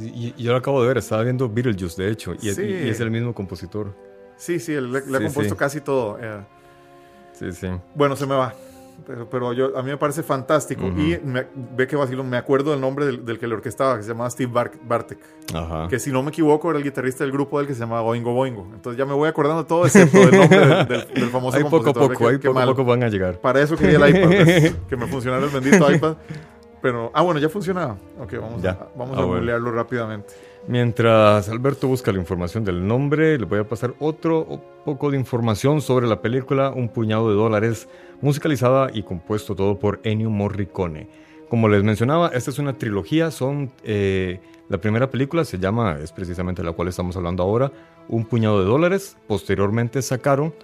[0.00, 2.58] y, yo lo acabo de ver, estaba viendo Beetlejuice, de hecho, y, es,
[3.00, 3.94] el mismo compositor.
[4.36, 6.18] Sí, sí, le, ha compuesto casi todo.
[6.20, 6.40] Eh.
[7.32, 7.68] Sí, sí.
[7.94, 8.54] Bueno, se me va
[9.04, 10.86] pero, pero yo, a mí me parece fantástico.
[10.86, 11.18] Y
[11.76, 14.52] ve que vacilo, me acuerdo del nombre del, que le orquestaba, que se llamaba Steve
[14.52, 15.18] Bartek.
[15.88, 18.32] Que si no me equivoco era el guitarrista del grupo del que se llamaba Boingo
[18.32, 18.66] Boingo.
[18.74, 20.58] Entonces ya me voy acordando todo excepto del nombre
[21.14, 23.40] del, famoso ahí poco a poco, ahí poco a poco van a llegar.
[23.40, 26.16] Para eso quería el iPad, pues, que me funcionara el bendito iPad.
[26.86, 27.96] Pero, ah, bueno, ya funcionaba.
[28.20, 30.34] Ok, vamos a, vamos a ah, rápidamente.
[30.68, 35.80] Mientras Alberto busca la información del nombre, le voy a pasar otro poco de información
[35.80, 37.88] sobre la película Un puñado de dólares,
[38.20, 41.08] musicalizada y compuesto todo por Ennio Morricone.
[41.48, 46.12] Como les mencionaba, esta es una trilogía, son eh, la primera película se llama, es
[46.12, 47.72] precisamente la cual estamos hablando ahora,
[48.06, 49.16] Un puñado de dólares.
[49.26, 50.54] Posteriormente sacaron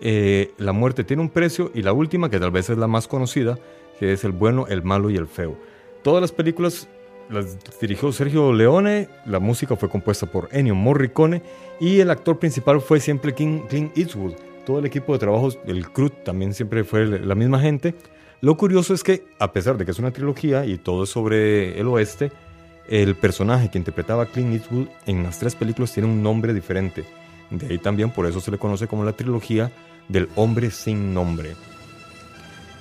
[0.00, 3.08] eh, La muerte tiene un precio y la última, que tal vez es la más
[3.08, 3.58] conocida,
[3.98, 5.56] que es El bueno, el malo y el feo.
[6.02, 6.88] Todas las películas
[7.30, 11.42] las dirigió Sergio Leone, la música fue compuesta por Ennio Morricone
[11.80, 14.34] y el actor principal fue siempre Clint Eastwood.
[14.66, 17.94] Todo el equipo de trabajo, el crew también siempre fue la misma gente.
[18.40, 21.78] Lo curioso es que, a pesar de que es una trilogía y todo es sobre
[21.78, 22.30] el oeste,
[22.88, 27.04] el personaje que interpretaba Clint Eastwood en las tres películas tiene un nombre diferente.
[27.50, 29.70] De ahí también por eso se le conoce como la trilogía
[30.08, 31.54] del hombre sin nombre.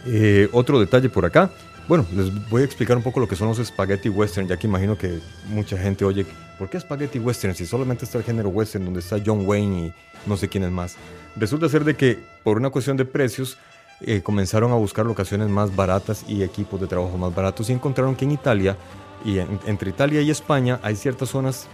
[0.06, 1.49] Eh, otro detalle por acá,
[1.88, 4.68] bueno, les voy a explicar un poco lo que son los spaghetti western, ya que
[4.68, 6.26] imagino que mucha gente oye,
[6.58, 9.93] ¿por qué spaghetti western si solamente está el género western donde está John Wayne y
[10.26, 10.95] no sé quién es más?
[11.36, 13.58] Resulta ser de que por una cuestión de precios
[14.01, 18.16] eh, comenzaron a buscar locaciones más baratas y equipos de trabajo más baratos y encontraron
[18.16, 18.78] que en Italia
[19.26, 21.68] y entre Italia y España hay ciertas zonas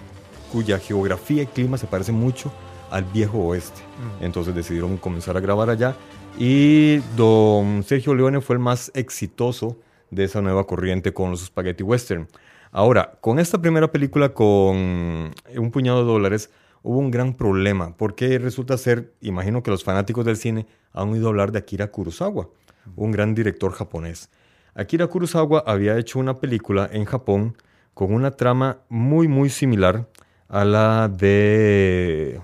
[0.51, 2.51] cuya geografía y clima se parecen mucho
[2.89, 3.81] al viejo oeste.
[3.81, 4.23] Mm.
[4.25, 5.95] Entonces decidieron comenzar a grabar allá
[6.41, 9.77] y don Sergio Leone fue el más exitoso
[10.09, 12.29] de esa nueva corriente con los spaghetti western.
[12.71, 16.49] Ahora, con esta primera película con un puñado de dólares,
[16.81, 21.27] hubo un gran problema, porque resulta ser, imagino que los fanáticos del cine han oído
[21.27, 22.47] hablar de Akira Kurosawa,
[22.95, 24.29] un gran director japonés.
[24.75, 27.57] Akira Kurosawa había hecho una película en Japón
[27.93, 30.07] con una trama muy, muy similar
[30.47, 32.39] a la de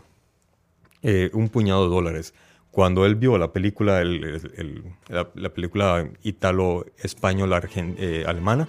[1.01, 2.33] eh, Un puñado de dólares
[2.75, 8.67] cuando él vio la película, la, película italo-española eh, alemana,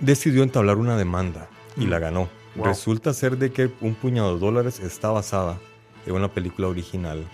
[0.00, 2.02] decidió entablar una demanda y la mm.
[2.02, 2.28] ganó.
[2.56, 5.60] Resulta ser de que un puñado de dólares está basada
[6.04, 7.24] es una película original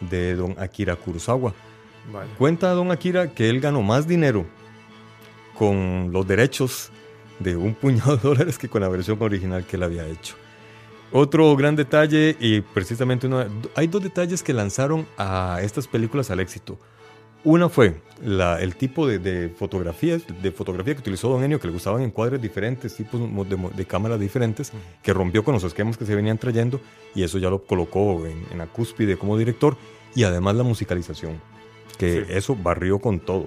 [0.00, 1.54] de don Akira Kurosawa.
[2.38, 4.46] Cuenta don Akira que él ganó más dinero
[5.56, 6.90] con los derechos
[7.38, 10.34] de un puñado de dólares que con la versión original que él había hecho.
[11.12, 13.44] Otro gran detalle, y precisamente uno,
[13.74, 16.78] hay dos detalles que lanzaron a estas películas al éxito.
[17.44, 22.02] Una fue el tipo de, fotografías, de fotografía que utilizó Don Enio, que le gustaban
[22.02, 23.20] encuadres diferentes, tipos
[23.76, 26.80] de, cámaras diferentes, que rompió con los esquemas que se venían trayendo
[27.14, 29.76] y eso ya lo colocó en, la cúspide como director
[30.16, 31.40] y además la musicalización,
[31.98, 33.46] que eso barrió con todo.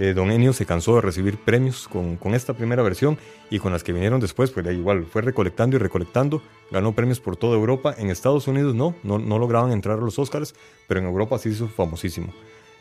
[0.00, 3.18] Eh, Don Enio se cansó de recibir premios con, con, esta primera versión
[3.50, 7.36] y con las que vinieron después, pues igual fue recolectando y recolectando, ganó premios por
[7.36, 10.54] toda Europa, en Estados Unidos no, no, no lograban entrar a los Oscars,
[10.88, 12.32] pero en Europa sí hizo famosísimo.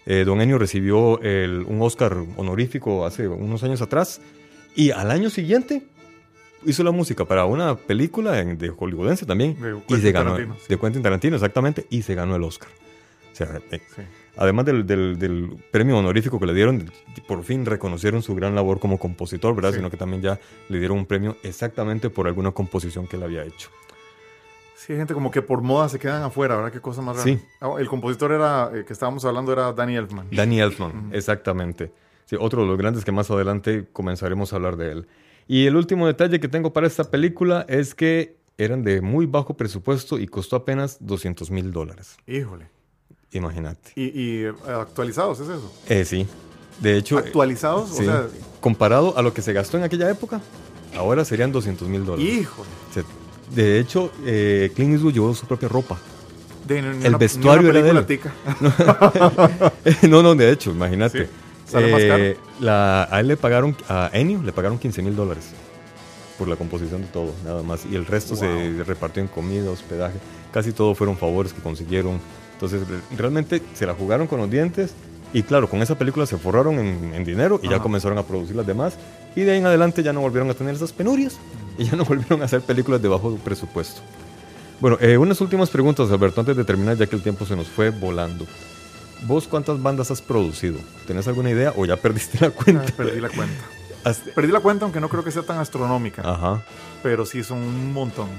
[0.05, 4.22] Eh, don Ennio recibió un Oscar honorífico hace unos años atrás
[4.74, 5.84] y al año siguiente
[6.65, 9.57] hizo la música para una película de hollywoodense también
[9.89, 12.70] y se ganó de Quentin Tarantino exactamente y se ganó el Oscar.
[13.39, 13.82] Eh,
[14.39, 16.89] además del, premio honorífico que le dieron,
[17.27, 19.73] por fin reconocieron su gran labor como compositor, ¿verdad?
[19.73, 23.43] Sino que también ya le dieron un premio exactamente por alguna composición que él había
[23.43, 23.69] hecho.
[24.75, 26.71] Sí, hay gente como que por moda se quedan afuera, ¿verdad?
[26.71, 27.25] Qué cosa más rara.
[27.25, 27.37] Sí.
[27.59, 30.27] Ah, el compositor era, eh, que estábamos hablando era Danny Elfman.
[30.31, 31.91] Danny Elfman, exactamente.
[32.23, 35.07] Sí, otro de los grandes que más adelante comenzaremos a hablar de él.
[35.47, 39.57] Y el último detalle que tengo para esta película es que eran de muy bajo
[39.57, 42.15] presupuesto y costó apenas 200 mil dólares.
[42.25, 42.78] Híjole.
[43.32, 43.91] Imagínate.
[43.95, 45.73] ¿Y, eh, actualizados es eso?
[45.88, 46.27] Eh, sí.
[46.80, 47.17] De hecho.
[47.17, 47.91] ¿Actualizados?
[47.91, 48.27] o sea.
[48.59, 50.41] Comparado a lo que se gastó en aquella época,
[50.95, 52.34] ahora serían 200 mil dólares.
[52.34, 52.69] Híjole.
[53.53, 55.97] De hecho, eh, Clint Eastwood llevó su propia ropa.
[56.67, 58.19] el vestuario era de él.
[60.09, 61.30] no, no, de hecho, imagínate.
[61.65, 62.23] ¿Sale más caro?
[62.23, 65.51] Eh, a él le pagaron, a Ennio le pagaron 15 mil dólares
[66.38, 67.86] por la composición de todo, nada más.
[67.89, 70.17] Y el resto se repartió en comida, hospedaje.
[70.51, 72.19] Casi todo fueron favores que consiguieron.
[72.62, 72.82] Entonces,
[73.18, 74.91] realmente se la jugaron con los dientes.
[75.32, 78.68] Y claro, con esa película se forraron en, dinero y ya comenzaron a producir las
[78.68, 78.97] demás.
[79.36, 81.38] Y de ahí en adelante ya no volvieron a tener esas penurias
[81.78, 84.01] y ya no volvieron a hacer películas de bajo presupuesto.
[84.82, 87.68] Bueno, eh, unas últimas preguntas, Alberto, antes de terminar, ya que el tiempo se nos
[87.68, 88.45] fue volando.
[89.26, 90.80] ¿Vos cuántas bandas has producido?
[91.07, 92.86] ¿Tenés alguna idea o ya perdiste la cuenta?
[92.88, 93.64] Ah, perdí la cuenta.
[94.36, 96.24] Perdí la cuenta, aunque no creo que sea tan astronómica.
[96.26, 96.64] Ajá.
[97.03, 98.30] Pero sí son un montón.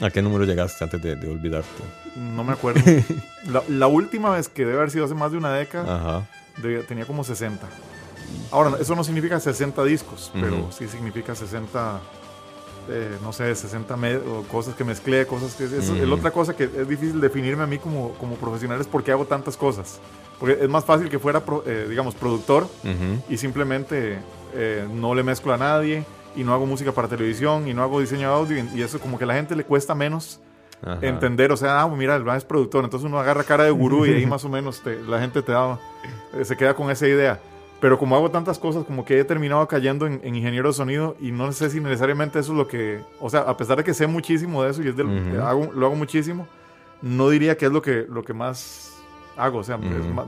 [0.00, 1.68] ¿A qué número llegaste antes de, olvidarte?
[2.16, 2.80] No me acuerdo.
[3.68, 6.26] la, última vez que debe haber sido hace más de una década,
[6.88, 7.66] tenía como 60.
[8.50, 12.00] Ahora, eso no significa 60 discos, pero sí significa 60
[13.22, 13.94] no sé, 60
[14.28, 15.64] o cosas que mezclé, cosas que...
[15.64, 19.24] Es, otra cosa que es difícil definirme a mí como, como profesional es porque hago
[19.24, 20.00] tantas cosas.
[20.38, 22.66] Porque es más fácil que fuera, eh, digamos, productor
[23.28, 24.18] y simplemente
[24.54, 26.04] eh, no le mezclo a nadie
[26.36, 29.18] y no hago música para televisión y no hago diseño de audio y, eso como
[29.18, 30.40] que a la gente le cuesta menos
[31.00, 34.10] entender, o sea, ah, mira, el es productor, entonces uno agarra cara de gurú y
[34.10, 35.78] ahí más o menos la gente te da,
[36.34, 37.40] eh, se queda con esa idea.
[37.80, 41.32] Pero como hago tantas cosas, como que he terminado cayendo en, ingeniero de sonido y
[41.32, 44.06] no sé si necesariamente eso es lo que, o sea, a pesar de que sé
[44.06, 46.46] muchísimo de eso y es del, hago, lo hago muchísimo,
[47.00, 48.92] no diría que es lo que, lo que más
[49.36, 49.58] hago.
[49.58, 49.78] O sea,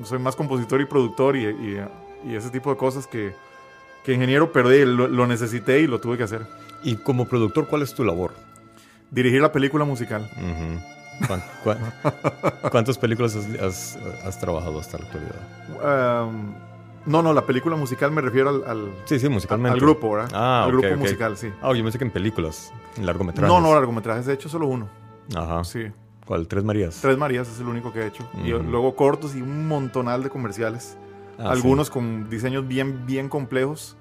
[0.03, 1.47] soy más compositor y productor y,
[2.27, 3.35] y, ese tipo de cosas que,
[4.05, 6.43] que ingeniero, pero lo, necesité y lo tuve que hacer.
[6.83, 8.35] ¿Y como productor cuál es tu labor?
[9.11, 10.31] Dirigir la película musical.
[12.71, 16.25] ¿Cuántas películas has, has, trabajado hasta la actualidad?
[16.25, 16.53] Um,
[17.07, 19.75] no, no, la película musical me refiero al, sí, sí, musicalmente.
[19.75, 20.31] al grupo, ¿verdad?
[20.35, 21.51] Ah, al grupo musical, sí.
[21.63, 23.49] Ah, yo pensé que en películas, en largometrajes.
[23.49, 24.89] No, no, largometrajes, he hecho solo uno.
[25.35, 25.65] Ajá.
[25.65, 25.87] Sí.
[26.27, 26.49] ¿Cuál?
[26.49, 26.99] ¿Tres Marías?
[27.01, 28.29] Tres Marías es el único que he hecho.
[28.43, 30.99] Y luego cortos y un montonal de comerciales.
[31.39, 33.97] Ah, Algunos con diseños bien, bien complejos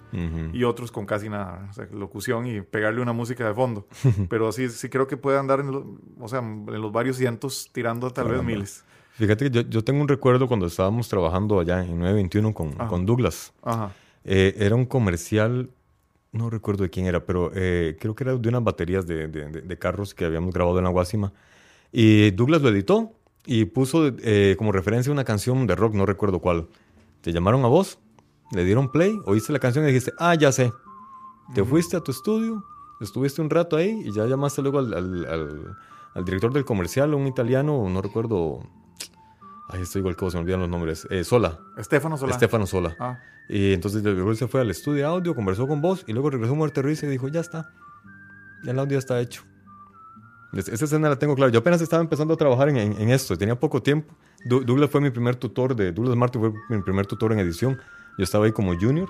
[0.54, 1.68] y otros con casi nada.
[1.72, 3.88] O sea, locución y pegarle una música de fondo.
[4.30, 5.70] Pero sí, sí creo que puede andar en,
[6.20, 8.86] o sea, en los varios cientos tirando tal vez miles.
[9.14, 13.54] Fíjate que yo, tengo un recuerdo cuando estábamos trabajando allá en 921 con, con Douglas.
[14.26, 15.70] Eh, era un comercial,
[16.32, 19.78] no recuerdo de quién era, pero eh, creo que era de unas baterías de, de,
[19.78, 21.32] carros que habíamos grabado en la Guasima.
[21.92, 23.14] Y Douglas lo editó
[23.46, 26.68] y puso eh, como referencia una canción de rock, no recuerdo cuál.
[27.24, 27.98] Te llamaron a vos,
[28.52, 30.72] le dieron play, oíste la canción y dijiste, ah, ya sé.
[31.56, 32.64] Te fuiste a tu estudio,
[33.02, 35.76] estuviste un rato ahí y ya llamaste luego al, al,
[36.14, 38.62] al director del comercial, un italiano, no recuerdo
[39.74, 41.08] Ay, estoy igual que vos, se me olvidan los nombres.
[41.10, 41.60] Eh, Sola.
[41.78, 42.34] Estefano Sola.
[42.34, 42.96] Estefano Sola.
[43.00, 43.20] Ah.
[43.50, 46.56] Y entonces luego se fue al estudio de audio, conversó con vos y luego regresó
[46.56, 47.72] Muerte Ruiz y dijo, ya está.
[48.64, 49.44] Ya el audio está hecho.
[50.54, 51.52] Esa escena la tengo clara.
[51.52, 54.14] Yo apenas estaba empezando a trabajar en, en, esto, tenía poco tiempo.
[54.46, 57.80] Douglas fue mi primer tutor, de, Douglas Martin fue mi primer tutor en edición.
[58.18, 59.10] Yo estaba ahí como junior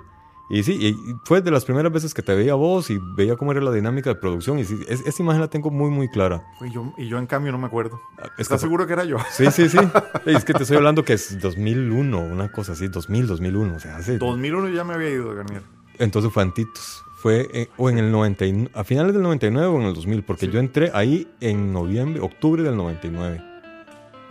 [0.49, 3.51] Y sí, y fue de las primeras veces que te veía vos y veía cómo
[3.51, 4.59] era la dinámica de producción.
[4.59, 6.43] Y sí, es, esa imagen la tengo muy, muy clara.
[6.61, 7.99] Y yo, y yo en cambio no me acuerdo.
[8.17, 9.17] Ah, ¿Estás seguro que era yo?
[9.31, 9.79] Sí, sí, sí.
[10.25, 13.75] es que te estoy hablando que es 2001, una cosa así, 2000, 2001.
[13.75, 14.17] O sea, hace...
[14.17, 15.63] 2001 ya me había ido, Garnier.
[15.99, 17.03] Entonces fue Antitos.
[17.17, 20.49] Fue eh, o en el 99, a finales del 99 o en el 2000, porque
[20.49, 23.52] yo entré ahí en noviembre, octubre del 99.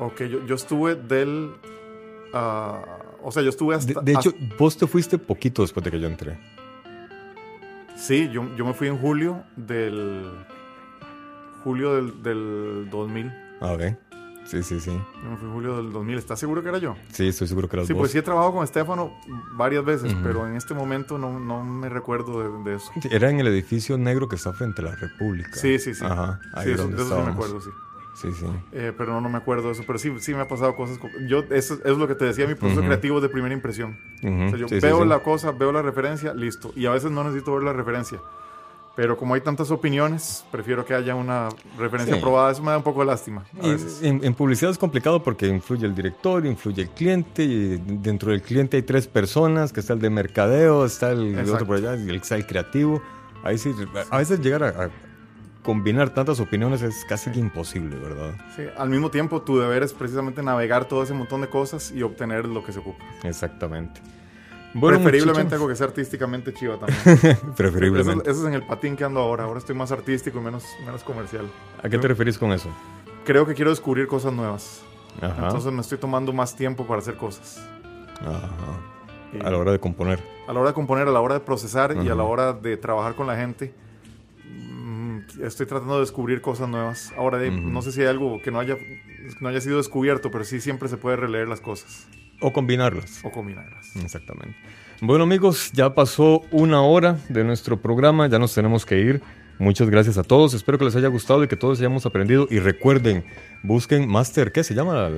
[0.07, 1.53] Ok, yo, yo estuve del...
[2.35, 4.01] Uh, o sea, yo estuve hasta...
[4.01, 6.39] De, hecho, vos te fuiste poquito después de que yo entré.
[7.97, 10.29] Sí, yo, yo me fui en julio del...
[11.63, 13.33] Julio del, del 2000.
[13.61, 13.83] Ah, ok.
[14.45, 14.91] Sí, sí, sí.
[14.91, 16.19] Yo me fui en julio del 2000.
[16.19, 16.97] ¿Estás seguro que era yo?
[17.13, 19.17] Sí, estoy seguro que era Sí, pues sí he trabajado con Estefano
[19.53, 22.91] varias veces, pero en este momento no, no me recuerdo de, eso.
[23.11, 25.55] Era en el edificio negro que está frente a la República.
[25.55, 26.05] Sí, sí, sí.
[26.05, 26.41] Ajá.
[26.55, 27.71] Ahí sí, eso, de eso sí me acuerdo, sí.
[28.15, 28.47] Sí, sí.
[28.73, 29.83] Eh, pero no, no me acuerdo eso.
[29.87, 30.99] Pero sí, sí me ha pasado cosas.
[31.27, 33.99] Yo, eso, es lo que te decía, mi proceso creativo de primera impresión.
[34.19, 36.73] o sea, yo veo la cosa, veo la referencia, listo.
[36.77, 38.19] Y a veces no necesito ver la referencia.
[38.95, 41.49] Pero como hay tantas opiniones, prefiero que haya una
[41.79, 42.53] referencia aprobada.
[42.53, 43.43] Eso me da un poco de lástima.
[44.03, 47.43] En, publicidad es complicado porque influye el director, influye el cliente.
[47.43, 51.67] Y dentro del cliente hay tres personas, que está el de mercadeo, está el, otro
[51.67, 53.03] por allá, el, está el creativo.
[53.43, 53.75] Ahí sí,
[54.11, 54.91] a veces llegar a
[55.63, 58.35] combinar tantas opiniones es casi imposible, ¿verdad?
[58.57, 62.03] Sí, al mismo tiempo tu deber es precisamente navegar todo ese montón de cosas y
[62.03, 63.05] obtener lo que se ocupa.
[63.23, 64.01] Exactamente.
[64.79, 67.39] Preferiblemente algo que sea artísticamente chiva también.
[67.57, 68.31] Preferiblemente.
[68.31, 69.45] Eso, es en el patín que ando ahora.
[69.45, 71.47] Ahora estoy más artístico y menos, menos comercial.
[71.83, 72.71] ¿A qué te referís con eso?
[73.25, 74.83] Creo que quiero descubrir cosas nuevas.
[75.21, 75.47] Ajá.
[75.47, 77.63] Entonces me estoy tomando más tiempo para hacer cosas.
[78.21, 79.47] Ajá.
[79.47, 80.21] a la hora de componer.
[80.49, 82.77] A la hora de componer, a la hora de procesar y a la hora de
[82.79, 83.75] trabajar con la gente
[85.43, 87.13] estoy tratando de descubrir cosas nuevas.
[87.17, 88.77] Ahora, no sé si hay algo que no haya,
[89.41, 92.07] no haya sido descubierto, pero sí siempre se puede releer las cosas.
[92.41, 93.25] O combinarlas.
[93.25, 93.95] O combinarlas.
[93.97, 94.57] Exactamente.
[95.01, 99.23] Bueno amigos, ya pasó una hora de nuestro programa, ya nos tenemos que ir.
[99.59, 102.47] Muchas gracias a todos, espero que les haya gustado y que todos hayamos aprendido.
[102.51, 103.25] Y recuerden,
[103.63, 105.11] busquen Master, ¿qué se llama?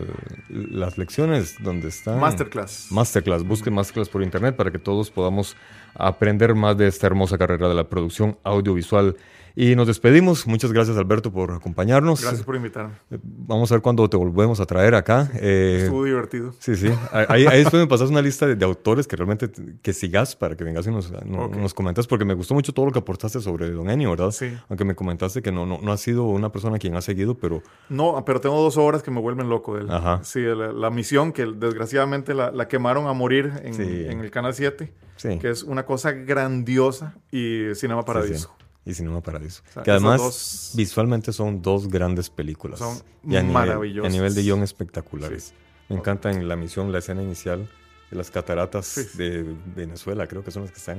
[0.49, 2.19] Las lecciones donde están.
[2.19, 2.89] Masterclass.
[2.91, 5.57] Masterclass, busquen Masterclass por internet para que todos podamos
[5.95, 9.17] aprender más de esta hermosa carrera de la producción audiovisual
[9.57, 10.47] y nos despedimos.
[10.47, 12.23] Muchas gracias, Alberto, por acompañarnos.
[12.23, 12.95] Gracias por invitarme.
[13.11, 15.31] Eh, vamos a ver cuándo te volvemos a traer acá.
[15.47, 16.55] Eh, Estuvo divertido.
[16.59, 16.89] Sí, sí.
[17.13, 19.51] Ahí, ahí después me pasas una lista de, autores que realmente
[19.83, 22.93] que sigas para que vengas y nos, nos comentas, porque me gustó mucho todo lo
[22.93, 24.31] que aportaste sobre Don Ennio, ¿verdad?
[24.31, 24.51] Sí.
[24.71, 27.37] Aunque me comentaste que no, no, no has sido una persona a quien ha seguido,
[27.37, 27.63] pero...
[27.91, 29.91] No, pero tengo dos obras que me vuelven loco de él.
[29.91, 30.21] Ajá.
[30.25, 34.93] Sí, la, misión que desgraciadamente la, la, quemaron a morir en, en el Canal 7,
[35.17, 35.39] sí.
[35.39, 38.55] que es una cosa grandiosa y Cinema Paradiso
[38.87, 39.63] y Cinema Paradiso.
[39.83, 42.79] que además visualmente son dos grandes películas.
[42.79, 44.11] Son y a maravillosas.
[44.11, 45.55] a nivel de guion espectaculares.
[45.89, 47.69] Me encanta en la misión, la escena inicial
[48.11, 50.99] de las cataratas de Venezuela, creo que son las que están...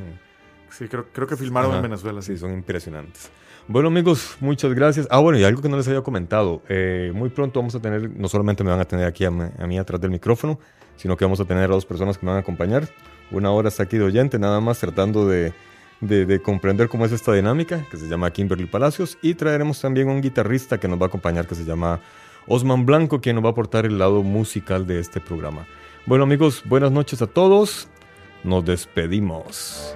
[0.70, 2.22] Sí, creo, creo que filmaron en Venezuela.
[2.22, 2.38] Sí.
[2.38, 3.30] son impresionantes.
[3.68, 5.08] Bueno amigos, muchas gracias.
[5.10, 6.62] Ah, bueno, y algo que no les había comentado.
[6.70, 9.68] Eh, muy pronto vamos a tener, no solamente me van a tener aquí a, a
[9.68, 10.60] mí atrás del micrófono,
[10.98, 12.90] sino que vamos a tener a dos personas que me van a acompañar.
[13.32, 15.54] Una hora está aquí de oyente, nada más tratando de
[16.02, 20.22] de, comprender cómo es esta dinámica, que se llama Kimberly Palacios, y traeremos también un
[20.22, 22.00] guitarrista que nos va a acompañar, que se llama
[22.48, 25.66] Osman Blanco, quien nos va a aportar el lado musical de este programa.
[26.06, 27.88] Bueno amigos, buenas noches a todos,
[28.44, 29.96] nos despedimos.